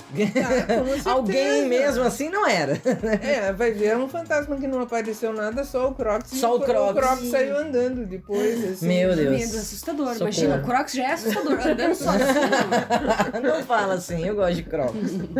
[1.05, 1.05] Ah.
[1.11, 2.81] Alguém mesmo assim não era.
[3.22, 6.31] É, vai ver, é um fantasma que não apareceu nada, só o Crocs.
[6.38, 6.90] Só o Crocs.
[6.90, 8.87] O Crocs saiu andando depois, assim.
[8.88, 9.31] Meu Deus.
[9.31, 10.07] Medo assustador.
[10.07, 10.22] Socorro.
[10.22, 13.42] Imagina, o Crocs já é assustador, andando sozinho.
[13.42, 14.94] não fala assim, eu gosto de crocs.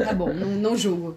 [0.05, 1.17] Tá bom, não, não julgo.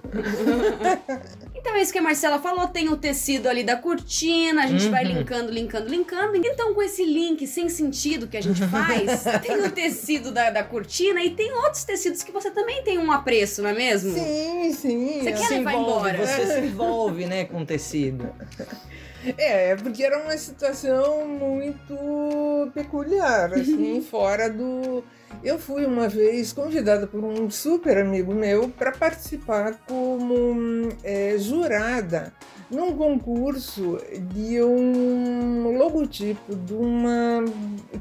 [1.55, 4.87] Então é isso que a Marcela falou, tem o tecido ali da cortina, a gente
[4.89, 5.17] vai Uhum.
[5.17, 6.37] linkando, linkando, linkando.
[6.37, 10.63] Então com esse link sem sentido que a gente faz, tem o tecido da, da
[10.63, 14.13] cortina e tem outros tecidos que você também tem um apreço, não é mesmo?
[14.13, 15.19] Sim, sim.
[15.23, 16.25] Você quer levar envolve, embora.
[16.25, 18.29] Você se envolve, né, com tecido.
[19.37, 25.03] É, porque era uma situação muito peculiar, assim, fora do.
[25.43, 32.33] Eu fui uma vez convidada por um super amigo meu para participar como é, jurada
[32.69, 33.97] num concurso
[34.33, 37.43] de um logotipo de uma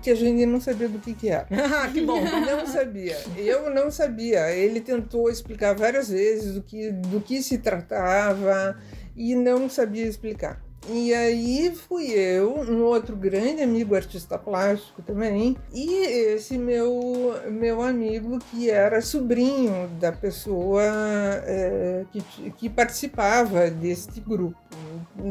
[0.03, 1.47] que a gente não sabia do que, que era.
[1.77, 2.21] Ah, que bom.
[2.25, 3.17] Não sabia.
[3.37, 4.51] Eu não sabia.
[4.51, 8.77] Ele tentou explicar várias vezes do que, do que se tratava
[9.17, 10.66] e não sabia explicar.
[10.88, 15.88] E aí fui eu, um outro grande amigo artista plástico também, e
[16.35, 24.66] esse meu, meu amigo que era sobrinho da pessoa é, que, que participava deste grupo.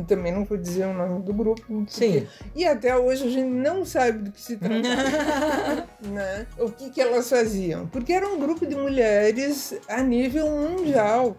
[0.07, 1.61] Também não vou dizer o nome do grupo.
[1.67, 2.27] porque- Sim.
[2.55, 6.45] E até hoje a gente não sabe do que se tratava né?
[6.59, 7.87] O que, que elas faziam?
[7.87, 11.35] Porque era um grupo de mulheres a nível mundial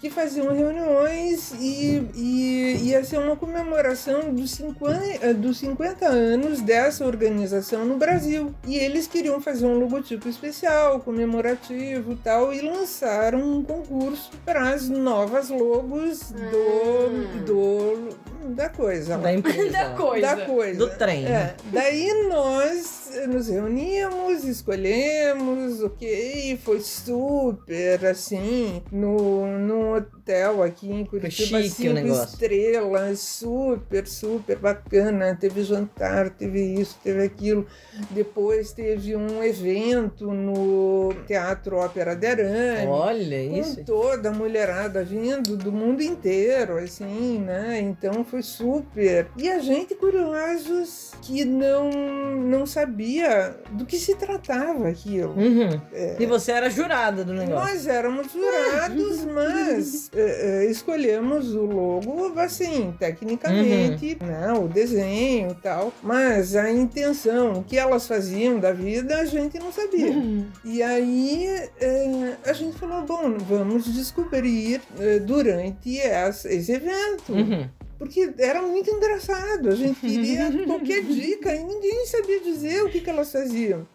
[0.00, 6.60] que faziam reuniões e, e ia ser uma comemoração dos 50, eh, dos 50 anos
[6.60, 8.52] dessa organização no Brasil.
[8.66, 14.70] E eles queriam fazer um logotipo especial, comemorativo e tal, e lançaram um concurso para
[14.70, 18.08] as novas logos do, do
[18.44, 19.18] da coisa.
[19.18, 19.70] Da empresa.
[19.70, 20.36] Da coisa.
[20.36, 20.78] Da coisa.
[20.78, 21.26] Do trem.
[21.26, 21.54] É.
[21.72, 31.62] Daí nós nos reunimos, escolhemos, ok, foi super assim, no, num hotel aqui em Curitiba,
[31.62, 35.36] cinco estrelas, super, super bacana.
[35.38, 37.66] Teve jantar, teve isso, teve aquilo.
[38.10, 42.86] Depois teve um evento no Teatro Ópera de Arame.
[42.86, 43.84] Olha Com isso.
[43.84, 47.80] toda a mulherada vindo do mundo inteiro, assim, né?
[47.80, 49.26] Então foi super.
[49.36, 53.01] E a gente curiosos que não, não sabia
[53.70, 55.32] do que se tratava aquilo.
[55.32, 55.80] Uhum.
[55.92, 56.16] É.
[56.20, 57.74] E você era jurada do negócio.
[57.74, 65.54] Nós éramos jurados, mas é, é, escolhemos o logo assim, tecnicamente, né, o desenho e
[65.54, 70.12] tal, mas a intenção, o que elas faziam da vida, a gente não sabia.
[70.64, 71.46] E aí
[71.80, 77.32] é, a gente falou, bom, vamos descobrir é, durante esse evento.
[77.32, 77.68] Uhum.
[78.02, 83.00] Porque era muito engraçado, a gente queria qualquer dica e ninguém sabia dizer o que,
[83.00, 83.86] que elas faziam.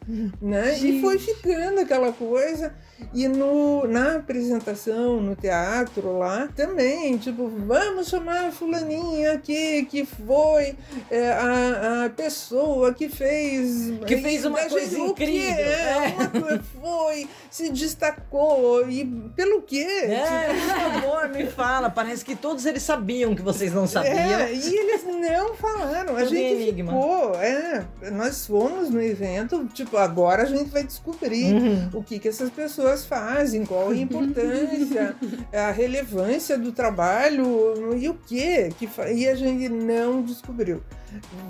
[0.41, 0.79] Né?
[0.79, 2.73] E foi ficando aquela coisa.
[3.13, 10.05] E no, na apresentação, no teatro lá, também, tipo, vamos chamar a fulaninha aqui, que
[10.05, 10.75] foi
[11.09, 13.91] é, a, a pessoa que fez...
[14.05, 15.39] Que fez uma coisa incrível.
[15.59, 16.37] É, É.
[16.37, 19.05] uma foi, se destacou, e
[19.35, 19.85] pelo quê?
[19.85, 21.89] É, por favor, me fala.
[21.89, 24.13] Parece que todos eles sabiam que vocês não sabiam.
[24.13, 26.15] É, e eles não falaram.
[26.15, 26.91] A gente enigma.
[26.91, 31.89] ficou, é, nós fomos no evento, tipo, agora a gente vai descobrir Uhum.
[31.93, 35.15] o que, que essas pessoas fazem, qual a importância,
[35.53, 40.81] a relevância do trabalho e o que que e a gente não descobriu.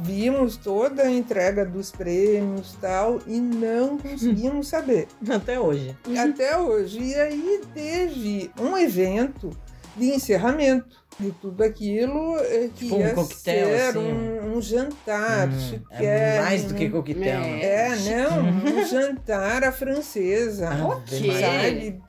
[0.03, 5.95] Vimos toda a entrega dos prêmios tal e não conseguimos saber Até hoje.
[6.17, 6.99] até hoje.
[7.01, 9.49] E aí teve um evento
[9.95, 13.97] de encerramento de tudo aquilo eh, que Tipo um ia coquetel, ser assim.
[13.99, 16.03] um, um jantar Hum, chiquérrimo.
[16.09, 17.23] é mais do que coquetel.
[17.23, 17.89] É.
[17.95, 18.11] né?
[18.11, 20.69] É, não, um jantar à francesa.
[20.69, 21.39] Maria.
[21.39, 22.01] Sabe?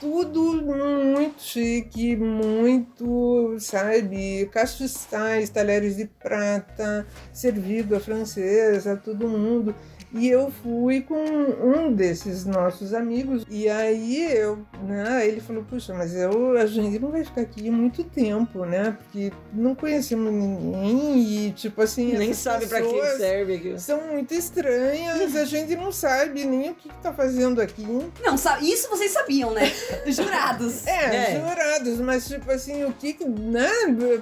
[0.00, 9.74] Tudo muito chique, muito, sabe, castiçais, talheres de prata, servido à francesa, todo mundo.
[10.12, 13.44] E eu fui com um desses nossos amigos.
[13.50, 17.70] E aí eu, né, ele falou, puxa, mas eu, a gente não vai ficar aqui
[17.70, 18.96] muito tempo, né?
[18.98, 23.78] Porque não conhecemos ninguém e, tipo assim, Nem sabe pra que pessoas serve aquilo.
[23.78, 27.86] São muito estranhas, a gente não sabe nem o que, que tá fazendo aqui.
[28.22, 29.70] Não, isso vocês sabiam, né?
[30.06, 30.86] Jurados.
[30.86, 31.40] É, É.
[31.40, 33.68] jurados, mas tipo assim, o que, que, né?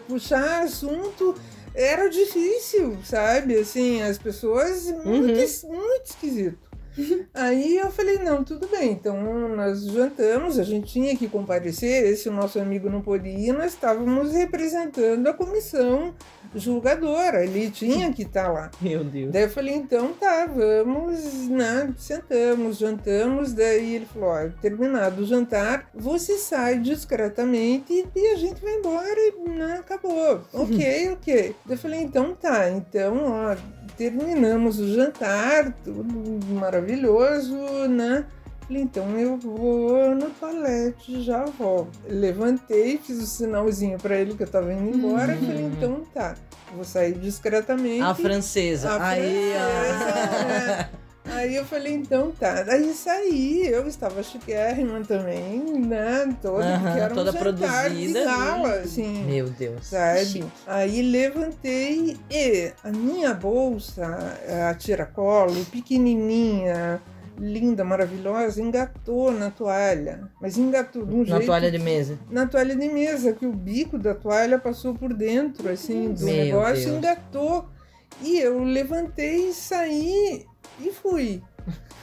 [0.08, 1.34] Puxar assunto
[1.76, 3.56] era difícil, sabe?
[3.58, 6.65] Assim, as pessoas muito, es- muito esquisito.
[7.34, 12.30] Aí eu falei, não, tudo bem, então nós jantamos, a gente tinha que comparecer, esse
[12.30, 16.14] nosso amigo não podia, nós estávamos representando a comissão
[16.54, 18.70] julgadora, ele tinha que estar lá.
[18.80, 19.32] Meu Deus.
[19.32, 21.92] Daí eu falei, então tá, vamos, né?
[21.96, 23.52] Sentamos, jantamos.
[23.52, 29.18] Daí ele falou: ó, terminado o jantar, você sai discretamente e a gente vai embora
[29.18, 30.16] e né, acabou.
[30.52, 31.54] Ok, ok.
[31.64, 33.56] Daí eu falei, então tá, então, ó,
[33.96, 36.04] terminamos o jantar, tudo
[36.54, 37.56] maravilhoso,
[37.88, 38.24] né?
[38.66, 41.96] Falei, então eu vou no toalete, já volto.
[42.08, 45.34] Levantei, fiz o sinalzinho pra ele que eu tava indo embora.
[45.34, 45.46] Uhum.
[45.46, 46.34] Falei, então tá,
[46.74, 48.02] vou sair discretamente.
[48.02, 48.90] A francesa.
[48.90, 50.50] A Aí, francesa, ó.
[50.50, 50.90] é.
[51.28, 52.64] Aí eu falei, então tá.
[52.68, 56.34] Aí saí, eu estava chiquérrima também, né?
[56.40, 58.24] Toda, Aham, porque era um toda jantar produzida.
[58.24, 59.24] gala, assim.
[59.24, 59.86] Meu Deus.
[59.86, 60.24] Sabe?
[60.24, 60.46] Chique.
[60.66, 64.06] Aí levantei e a minha bolsa,
[64.70, 67.02] a tiracolo, pequenininha,
[67.38, 70.30] linda, maravilhosa, engatou na toalha.
[70.40, 72.18] Mas engatou de um Na jeito toalha de mesa.
[72.30, 76.34] na toalha de mesa, que o bico da toalha passou por dentro, assim, do Meu
[76.44, 76.96] negócio, Deus.
[76.98, 77.66] engatou.
[78.22, 80.46] E eu levantei, saí
[80.80, 81.42] e fui.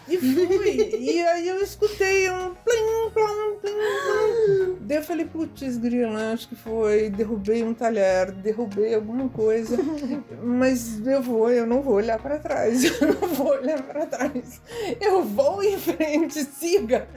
[0.09, 0.97] E fui.
[0.99, 4.75] e aí eu escutei um plim, plom, plim, plom.
[4.81, 7.09] Daí eu falei, putz, grila, acho que foi.
[7.09, 9.77] Derrubei um talher, derrubei alguma coisa.
[10.43, 12.83] Mas eu vou, eu não vou olhar pra trás.
[12.99, 14.59] Eu não vou olhar pra trás.
[14.99, 17.07] Eu vou em frente, siga.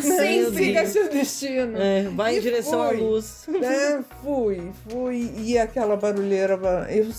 [0.00, 0.92] Sem Meu siga Deus.
[0.92, 2.96] seu destino É, vai em E direção à foi.
[2.96, 3.44] luz.
[3.48, 4.02] né?
[4.22, 5.30] Fui, fui.
[5.36, 7.10] E aquela barulheira, eu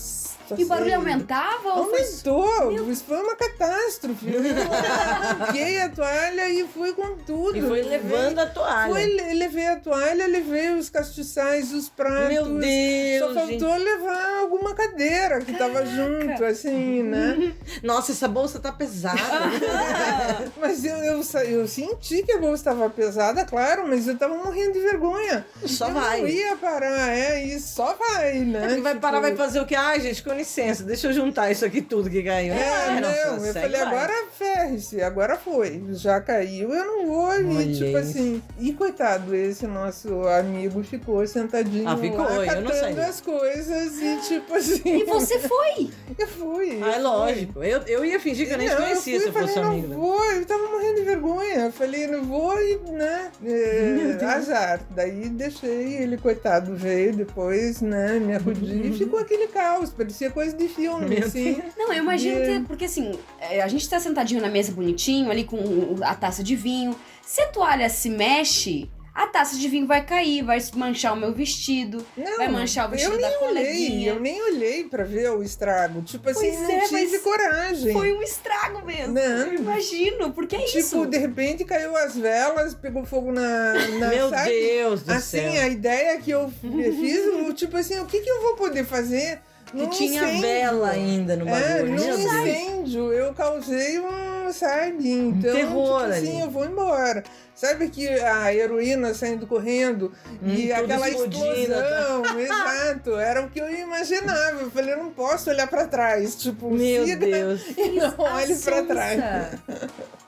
[0.48, 0.94] só E o barulho sei.
[0.96, 2.00] aumentava ou foi...
[2.00, 4.26] Aumentou, isso foi uma catástrofe.
[4.32, 4.40] Eu
[4.72, 7.56] arranquei a toalha e fui com tudo.
[7.56, 8.92] E foi levando a toalha.
[8.92, 12.28] Foi, le- levei a toalha, levei os castiçais, os pratos.
[12.28, 17.54] Meu Deus, Só faltou levar alguma cadeira que tava junto, assim, né?
[17.82, 19.18] Nossa, essa bolsa tá pesada.
[20.60, 24.72] Mas eu, eu, eu senti que a bolsa estava pesada, claro, mas eu tava morrendo
[24.72, 25.44] de vergonha.
[25.66, 26.20] Só eu vai.
[26.20, 28.76] não ia parar, é, e só vai, né?
[28.78, 29.74] E vai parar, Tipo, vai fazer o quê?
[29.74, 32.54] Ai, gente, licença, deixa eu juntar isso aqui tudo que caiu.
[32.54, 33.80] É, Ah, não, só eu falei, vai.
[33.82, 35.82] agora ferre-se, agora foi.
[35.90, 37.34] Já caiu, eu não vou.
[37.60, 37.96] E tipo isso.
[37.96, 38.42] assim.
[38.58, 43.98] E coitado, esse nosso amigo ficou sentadinho Ah, ficou, lá, eu não catando as coisas
[44.00, 44.98] e tipo assim.
[45.00, 45.90] E você foi?
[46.16, 46.80] Eu fui.
[46.82, 47.62] Ah, é eu lógico.
[47.64, 49.68] Eu, eu ia fingir que eu nem te Não, conhecia fui, se eu fosse falei,
[49.70, 49.88] amigo.
[49.88, 51.60] Não vou, eu tava morrendo de vergonha.
[51.66, 53.30] Eu falei, não vou e, né?
[53.44, 54.80] É, azar.
[54.90, 58.18] Daí deixei ele, coitado, veio depois, né?
[58.20, 59.90] Me acudi e ficou aquele caos.
[59.90, 61.62] Parecia coisa de filme, assim.
[61.76, 65.44] Não, eu imagino que, porque assim, é, a gente tá sentadinho na mesa bonitinho, ali
[65.44, 65.58] com
[66.02, 66.94] a taça de vinho.
[67.22, 71.32] Se a toalha se mexe, a taça de vinho vai cair, vai manchar o meu
[71.32, 74.08] vestido, Não, vai manchar o vestido eu da nem olhei, coleguinha.
[74.10, 76.02] eu nem olhei pra ver o estrago.
[76.02, 77.92] Tipo assim, Pois não é, tive coragem.
[77.92, 79.14] Foi um estrago mesmo.
[79.14, 79.22] Não.
[79.22, 81.06] Eu imagino, porque é tipo, isso.
[81.06, 83.72] de repente caiu as velas, pegou fogo na.
[84.00, 84.50] na Meu sabe?
[84.50, 85.62] Deus do Assim, céu.
[85.62, 89.40] a ideia que eu fiz, tipo assim, o que, que eu vou poder fazer?
[89.72, 90.40] Que tinha incêndio?
[90.42, 91.90] vela ainda no É, bagulho.
[91.90, 92.18] num Deus.
[92.20, 95.10] incêndio, eu causei um, sabe?
[95.10, 96.40] Então, terror tipo assim, ali.
[96.42, 97.24] eu vou embora.
[97.54, 100.12] Sabe que a heroína saindo correndo
[100.42, 104.60] Hum, e aquela explodindo, explosão, exato, era o que eu imaginava.
[104.62, 107.62] Eu falei, eu não posso olhar pra trás, tipo, Meu siga Deus.
[107.78, 109.20] e não olhe pra trás.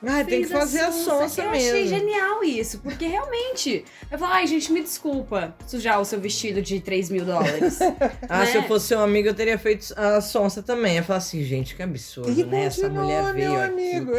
[0.06, 1.68] Ai, tem que fazer a sonsa Eu mesmo.
[1.70, 3.84] achei genial isso, porque realmente.
[4.10, 7.78] Eu falo, ai, gente, me desculpa sujar o seu vestido de 3 mil dólares.
[8.28, 8.46] Ah, né?
[8.46, 10.96] se eu fosse seu amigo, eu teria feito a sonsa também.
[10.96, 12.64] Eu falar assim, gente, que absurdo, E né?
[12.66, 14.12] Essa mulher veio meu aqui, amigo.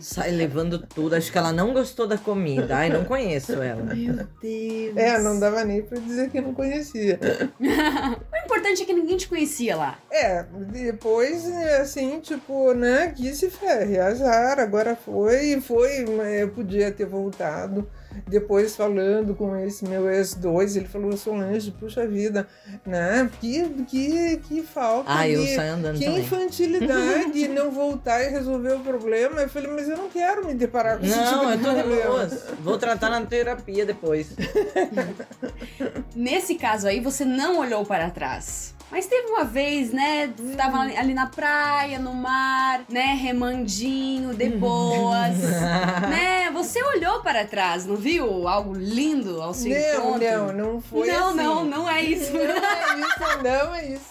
[0.00, 1.14] sai levando tudo.
[1.14, 2.76] Acho que ela não gostou da comida.
[2.76, 3.82] Ai, não conheço ela.
[3.82, 4.96] Meu Deus.
[4.96, 7.18] É, não dava nem pra dizer que eu não conhecia.
[7.60, 9.98] O importante é que ninguém te conhecia lá.
[10.10, 11.46] É, depois,
[11.80, 17.88] assim, tipo, né, que se ferre, azar, agora foi, foi, mas eu podia ter voltado.
[18.28, 22.46] Depois, falando com esse meu ex-2, ele falou, Solange, puxa vida,
[22.86, 26.20] né, que, que, que falta Ah, eu de- saio andando que também.
[26.20, 29.40] infantilidade não voltar e resolver o problema.
[29.40, 32.54] Eu falei, mas eu não quero me deparar com esse tipo Não, de eu tô.
[32.62, 34.28] Vou tratar na terapia depois.
[36.14, 38.73] Nesse caso aí, você não olhou para trás.
[38.90, 40.32] Mas teve uma vez, né?
[40.56, 43.16] Tava ali- ali na praia, no mar, né?
[43.20, 45.36] Remandinho, de boas.
[46.08, 46.50] né?
[46.52, 48.46] Você olhou para trás, não viu?
[48.46, 50.30] Algo lindo ao seu Não, encontro?
[50.30, 51.36] não, não foi não, assim.
[51.36, 52.32] não, não é isso.
[52.32, 54.04] Não é isso, não é isso.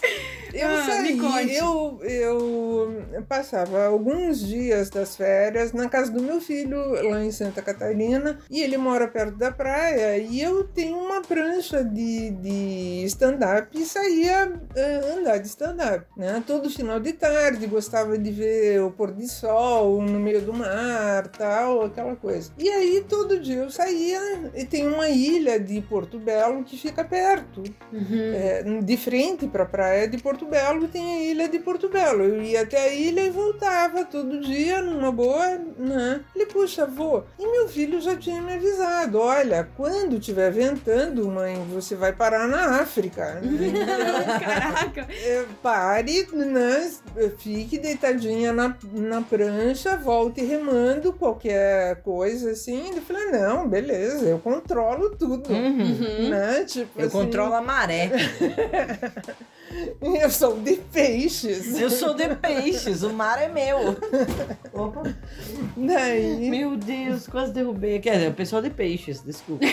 [0.53, 6.77] Eu Ah, saí, eu, eu passava alguns dias das férias na casa do meu filho,
[7.09, 11.83] lá em Santa Catarina, e ele mora perto da praia, e eu tenho uma prancha
[11.83, 16.43] de, de stand-up e saía eh, andar de stand-up, né?
[16.45, 21.27] Todo final de tarde, gostava de ver o pôr de sol no meio do mar,
[21.27, 22.51] tal, aquela coisa.
[22.57, 24.19] E aí, todo dia eu saía,
[24.55, 28.33] e tem uma ilha de Porto Belo que fica perto, Uhum.
[28.33, 32.23] é, de frente para a praia de Porto Belo tem a ilha de Porto Belo.
[32.23, 36.21] Eu ia até a ilha e voltava todo dia numa boa, né?
[36.35, 37.25] Ele, puxa, vou.
[37.39, 42.47] E meu filho já tinha me avisado: olha, quando estiver ventando, mãe, você vai parar
[42.47, 43.41] na África.
[44.59, 45.07] Caraca.
[45.09, 46.91] é, pare, né?
[47.37, 52.95] Fique deitadinha na, na prancha, volte remando qualquer coisa assim.
[52.95, 55.51] Eu falei: não, beleza, eu controlo tudo.
[55.51, 56.29] Uhum.
[56.29, 56.63] Né?
[56.65, 58.11] Tipo Eu assim, controlo a maré.
[60.01, 61.79] Eu sou de peixes.
[61.79, 63.95] Eu sou de peixes, o mar é meu.
[64.73, 65.03] Opa.
[65.75, 67.99] Daí, Meu Deus, quase derrubei.
[67.99, 69.65] Quer dizer, o pessoal de peixes, desculpa.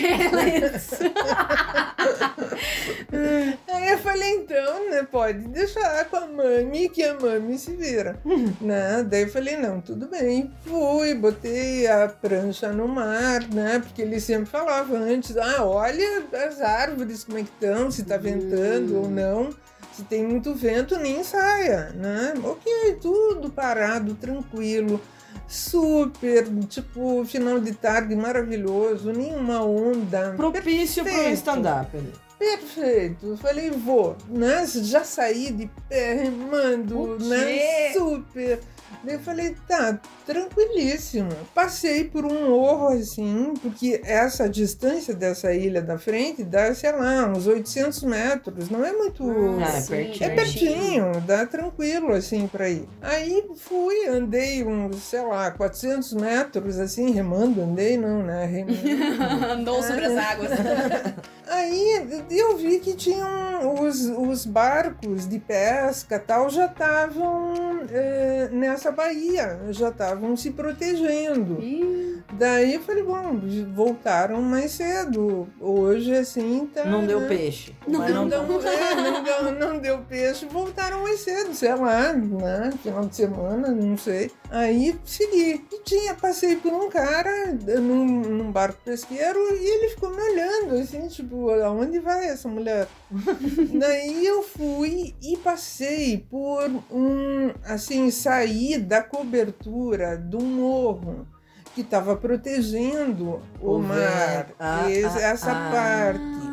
[3.67, 8.19] aí eu falei, então, né, pode deixar com a mami que a mami se vira.
[8.59, 9.05] né?
[9.07, 10.51] Daí eu falei, não, tudo bem.
[10.65, 13.79] Fui, botei a prancha no mar, né?
[13.79, 18.17] Porque ele sempre falava antes, ah, olha as árvores como é que estão, se tá
[18.17, 19.49] ventando ou não.
[19.93, 22.33] Se tem muito vento, nem saia, né?
[22.43, 25.01] Ok, tudo parado, tranquilo.
[25.47, 30.33] Super, tipo, final de tarde maravilhoso, nenhuma onda.
[30.37, 31.37] Propício pro Perfeito.
[31.37, 31.97] stand-up.
[32.41, 33.37] Perfeito.
[33.37, 34.65] Falei, vou, né?
[34.65, 37.93] Já saí de pé remando, né?
[37.93, 38.59] Super.
[39.03, 41.29] Daí eu falei, tá, tranquilíssimo.
[41.53, 47.27] Passei por um morro assim, porque essa distância dessa ilha da frente dá, sei lá,
[47.27, 48.69] uns 800 metros.
[48.69, 49.23] Não é muito.
[49.63, 50.29] Ah, é sim, pertinho.
[50.29, 52.87] É pertinho, dá tranquilo assim pra ir.
[53.01, 58.45] Aí fui, andei uns, sei lá, 400 metros assim, remando, andei não, né?
[58.45, 59.45] Remando.
[59.51, 60.51] Andou sobre as águas.
[61.51, 67.53] Aí eu vi que tinham os, os barcos de pesca tal já estavam
[67.91, 71.61] eh, nessa baía, já estavam se protegendo.
[71.61, 73.39] Ih, Daí eu falei, bom,
[73.73, 75.47] voltaram mais cedo.
[75.59, 76.85] Hoje assim tá.
[76.85, 77.27] Não deu né?
[77.27, 77.75] peixe.
[77.87, 81.75] Não Mas Não, não, deu, é, não, deu, não deu peixe, voltaram mais cedo, sei
[81.75, 82.71] lá, né?
[82.81, 84.31] Final de semana, não sei.
[84.49, 85.65] Aí segui.
[85.71, 90.75] E tinha, passei por um cara num, num barco pesqueiro e ele ficou me olhando,
[90.75, 92.87] assim, tipo, aonde vai essa mulher?
[93.79, 101.27] Daí eu fui e passei por um, assim, saí da cobertura do morro
[101.73, 104.49] que estava protegendo o, O mar.
[104.59, 105.71] Ah, ah, essa ah.
[105.71, 106.51] parte.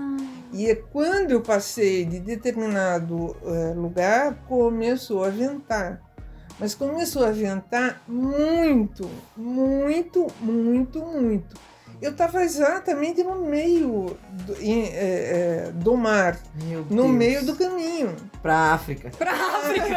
[0.53, 6.01] E é quando eu passei de determinado eh, lugar, começou a ventar.
[6.59, 11.57] Mas começou a ventar muito, muito, muito, muito.
[12.01, 14.59] Eu estava exatamente no meio do, eh,
[14.93, 17.11] eh, do mar, Meu no Deus.
[17.11, 18.15] meio do caminho.
[18.43, 19.11] Pra África.
[19.19, 19.97] pra África.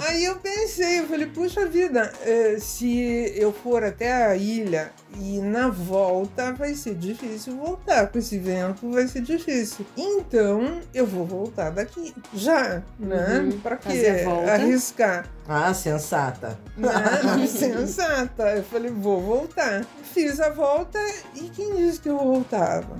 [0.08, 5.38] Aí eu pensei, eu falei, puxa vida, eh, se eu for até a ilha e
[5.40, 9.84] na volta vai ser difícil voltar, com esse vento vai ser difícil.
[9.96, 13.40] Então eu vou voltar daqui, já, né?
[13.52, 13.88] Uhum, Pra quê?
[13.88, 14.52] fazer a volta.
[14.52, 15.26] Arriscar.
[15.48, 16.58] Ah, sensata.
[16.76, 16.90] Né?
[17.46, 18.44] Sensata.
[18.56, 19.84] Eu falei, vou voltar.
[20.14, 20.98] Fiz a volta
[21.34, 22.96] e quem disse que eu voltava?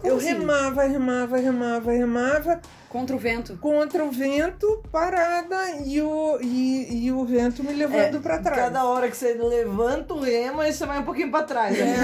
[0.00, 0.26] Como eu assim?
[0.28, 3.56] remava, remava, remava, remava Contra o vento.
[3.60, 8.56] contra o vento, parada e o, e, e o vento me levando pra trás.
[8.62, 11.76] Cada hora que você levanta o remo, aí você vai um pouquinho pra trás.
[11.78, 11.96] né?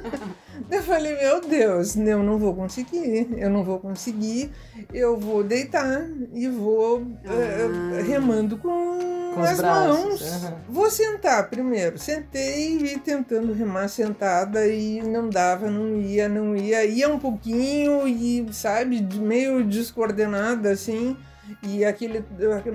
[0.70, 4.50] Eu falei, meu Deus, eu não vou conseguir, eu não vou conseguir,
[4.92, 7.32] eu vou deitar e vou Ah.
[7.98, 10.22] eh, remando com, Com as braços, mãos.
[10.44, 10.54] aham.
[10.68, 11.98] Vou sentar primeiro.
[11.98, 16.84] Sentei e tentando remar sentada e não dava, não ia, não ia.
[16.84, 21.16] Ia um pouquinho e, sabe, meio descoordenada assim.
[21.62, 22.24] E aquele.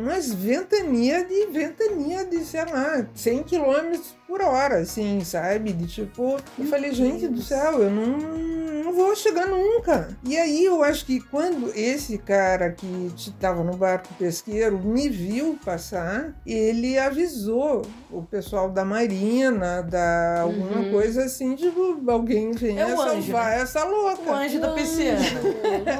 [0.03, 5.73] Mas ventania de ventania de, sei lá, 100 km por hora, assim, sabe?
[5.73, 6.37] De tipo.
[6.57, 10.09] Eu falei, gente do céu, eu não, não vou chegar nunca.
[10.23, 15.57] E aí eu acho que quando esse cara que estava no barco pesqueiro me viu
[15.63, 20.91] passar, ele avisou o pessoal da Marina, da alguma Uhum.
[20.91, 23.61] coisa assim, tipo, alguém venha É salvar né?
[23.61, 24.31] essa louca.
[24.31, 25.19] O anjo da pisciana.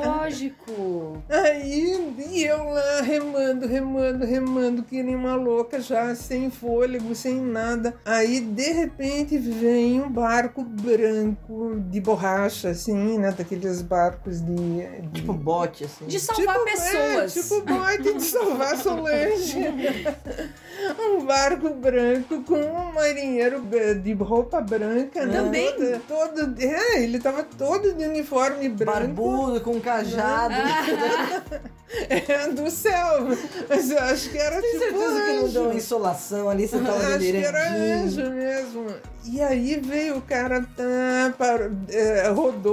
[0.06, 1.22] Lógico.
[1.30, 7.39] Aí e eu lá remando, remando, remando, que nem uma louca, já sem fôlego, sem
[7.41, 7.96] nada.
[8.06, 13.32] Aí de repente vem um barco branco de borracha, assim, né?
[13.32, 14.56] Daqueles barcos de.
[14.56, 15.10] de...
[15.22, 16.06] Tipo bote, assim.
[16.06, 17.38] De salvar Tipo, pessoas.
[17.38, 19.58] É, tipo bote de salvar Solange.
[21.00, 23.62] um barco branco com um marinheiro
[24.02, 25.38] de roupa branca, né?
[25.38, 25.74] Também.
[25.74, 28.96] Todo, todo- é, ele tava todo de uniforme branco.
[28.96, 30.54] Barbudo, com cajado.
[31.98, 33.28] É, do céu.
[33.70, 35.54] Mas eu acho que era Tem tipo certeza que não anjo.
[35.54, 38.88] deu uma insolação ali, você tava Acho que era anjo mesmo.
[39.24, 42.28] E aí veio o cara, tá, parou, é,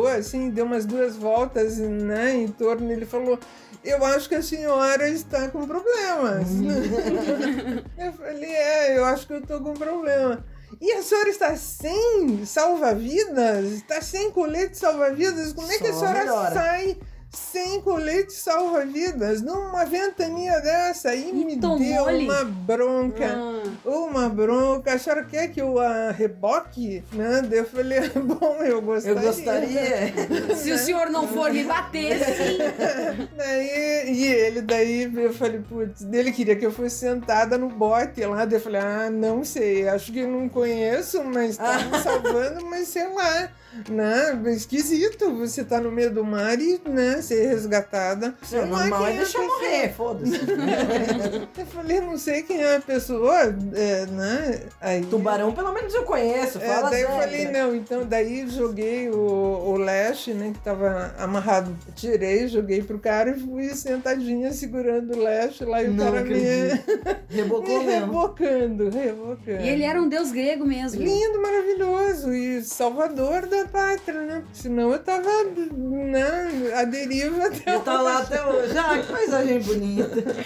[0.06, 2.90] assim, deu umas duas voltas né, em torno.
[2.90, 3.38] Ele falou:
[3.84, 6.48] Eu acho que a senhora está com problemas.
[7.98, 10.44] eu falei: É, eu acho que eu tô com problema.
[10.80, 13.66] E a senhora está sem salva-vidas?
[13.72, 15.52] Está sem colete salva-vidas?
[15.52, 16.54] Como é que a Só senhora melhora.
[16.54, 16.98] sai
[17.82, 21.10] colete salva-vidas numa ventania dessa?
[21.10, 22.24] Aí me deu tomou-lhe.
[22.24, 23.26] uma bronca.
[23.26, 23.62] Ah.
[23.84, 27.02] Uma bronca, a senhora quer que eu a reboque?
[27.12, 27.42] Né?
[27.48, 29.18] Daí eu falei, bom, eu gostaria.
[29.18, 30.56] Eu gostaria.
[30.56, 32.58] Se o senhor não for me bater, sim.
[33.36, 38.24] Daí, e ele, daí eu falei, putz, ele queria que eu fosse sentada no bote
[38.24, 38.44] lá.
[38.44, 42.88] Daí eu falei, ah, não sei, acho que não conheço, mas tá me salvando, mas
[42.88, 43.50] sei lá.
[43.88, 44.42] Né?
[44.52, 48.34] Esquisito você tá no meio do mar e né, ser resgatada.
[48.42, 50.40] O Sei lá normal quem é a deixar morrer, foda-se.
[51.58, 54.60] Eu falei, não sei quem é a pessoa, é, né?
[54.80, 56.58] Aí, Tubarão, pelo menos eu conheço.
[56.58, 61.14] É, Fala daí eu falei, não, então daí joguei o, o leste, né, que tava
[61.18, 66.04] amarrado, tirei, joguei pro cara e fui sentadinha segurando o leste lá e o Não
[66.04, 66.34] cara me.
[67.28, 68.06] Rebocou me mesmo.
[68.06, 69.62] rebocando, rebocando.
[69.62, 71.02] E ele era um deus grego mesmo.
[71.02, 74.44] Lindo, maravilhoso e salvador da pátria, né?
[74.52, 78.76] Senão eu tava né, à deriva até Eu tô lá até hoje.
[78.76, 80.36] Ah, que paisagem bonita.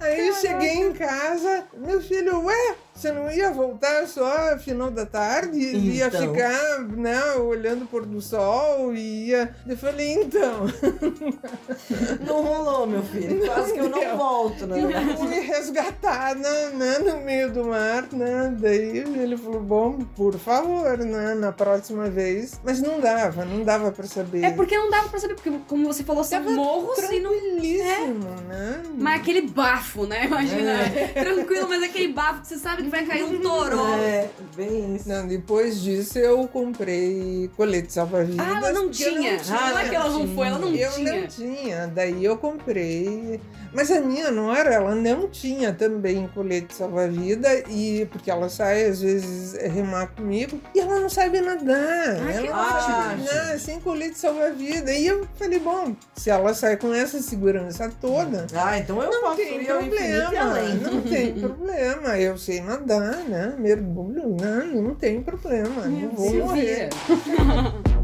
[0.00, 5.06] Aí eu cheguei em casa, meu filho, ué, você não ia voltar só final da
[5.06, 5.58] tarde?
[5.58, 6.20] Ia Então.
[6.34, 9.54] ficar, né, olhando o pôr do sol e ia.
[9.66, 10.66] Eu falei, então,
[12.26, 13.44] Não rolou, meu filho.
[13.46, 14.80] Quase que eu não volto, né?
[14.80, 18.54] eu fui resgatada, né, no meio do mar, né?
[18.58, 22.60] Daí ele falou, bom, por favor, né, na próxima vez.
[22.64, 24.42] Mas não dava, não dava pra saber.
[24.44, 27.30] É porque não dava pra saber, porque como você falou, são morros e não...
[27.30, 28.82] Tranquilíssimo, né?
[28.96, 30.24] Mas aquele bafo, né?
[30.26, 30.78] Imagina.
[31.14, 33.88] Tranquilo, mas aquele bafo que você sabe que vai cair um toró.
[33.96, 35.08] É, bem isso.
[35.08, 38.46] Não, depois disso eu comprei colete salva-vidas.
[38.46, 39.36] Ah, ela não porque eu tinha.
[39.50, 41.20] Ah, não é que ela não foi, ela não eu tinha.
[41.20, 43.40] não tinha, daí eu comprei.
[43.72, 49.02] Mas a minha nora, ela não tinha também colete salva-vida, e porque ela sai às
[49.02, 51.76] vezes remar comigo, e ela não sabe nadar.
[51.76, 53.24] Ah, ela que não sabe ótimo.
[53.26, 54.90] nadar sem colete salva-vida.
[54.92, 59.20] E eu falei, bom, se ela sai com essa segurança toda, Ah, então eu não
[59.20, 60.74] posso tem ir problema, além.
[60.76, 62.18] não tem problema.
[62.18, 63.54] Eu sei nadar, né?
[63.58, 65.86] Mergulho, não, não tem problema.
[65.86, 66.88] Não vou morrer.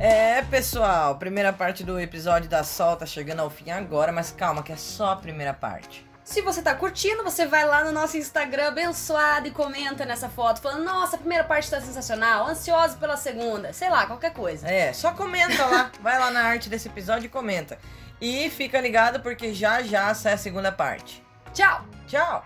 [0.00, 4.62] É, pessoal, primeira parte do episódio da Sol tá chegando ao fim agora, mas calma,
[4.62, 6.06] que é só a primeira parte.
[6.22, 10.60] Se você tá curtindo, você vai lá no nosso Instagram abençoado e comenta nessa foto,
[10.60, 14.68] falando: Nossa, a primeira parte tá sensacional, ansioso pela segunda, sei lá, qualquer coisa.
[14.68, 17.76] É, só comenta lá, vai lá na arte desse episódio e comenta.
[18.20, 21.24] E fica ligado porque já já sai a segunda parte.
[21.54, 21.80] Tchau!
[22.06, 22.42] Tchau!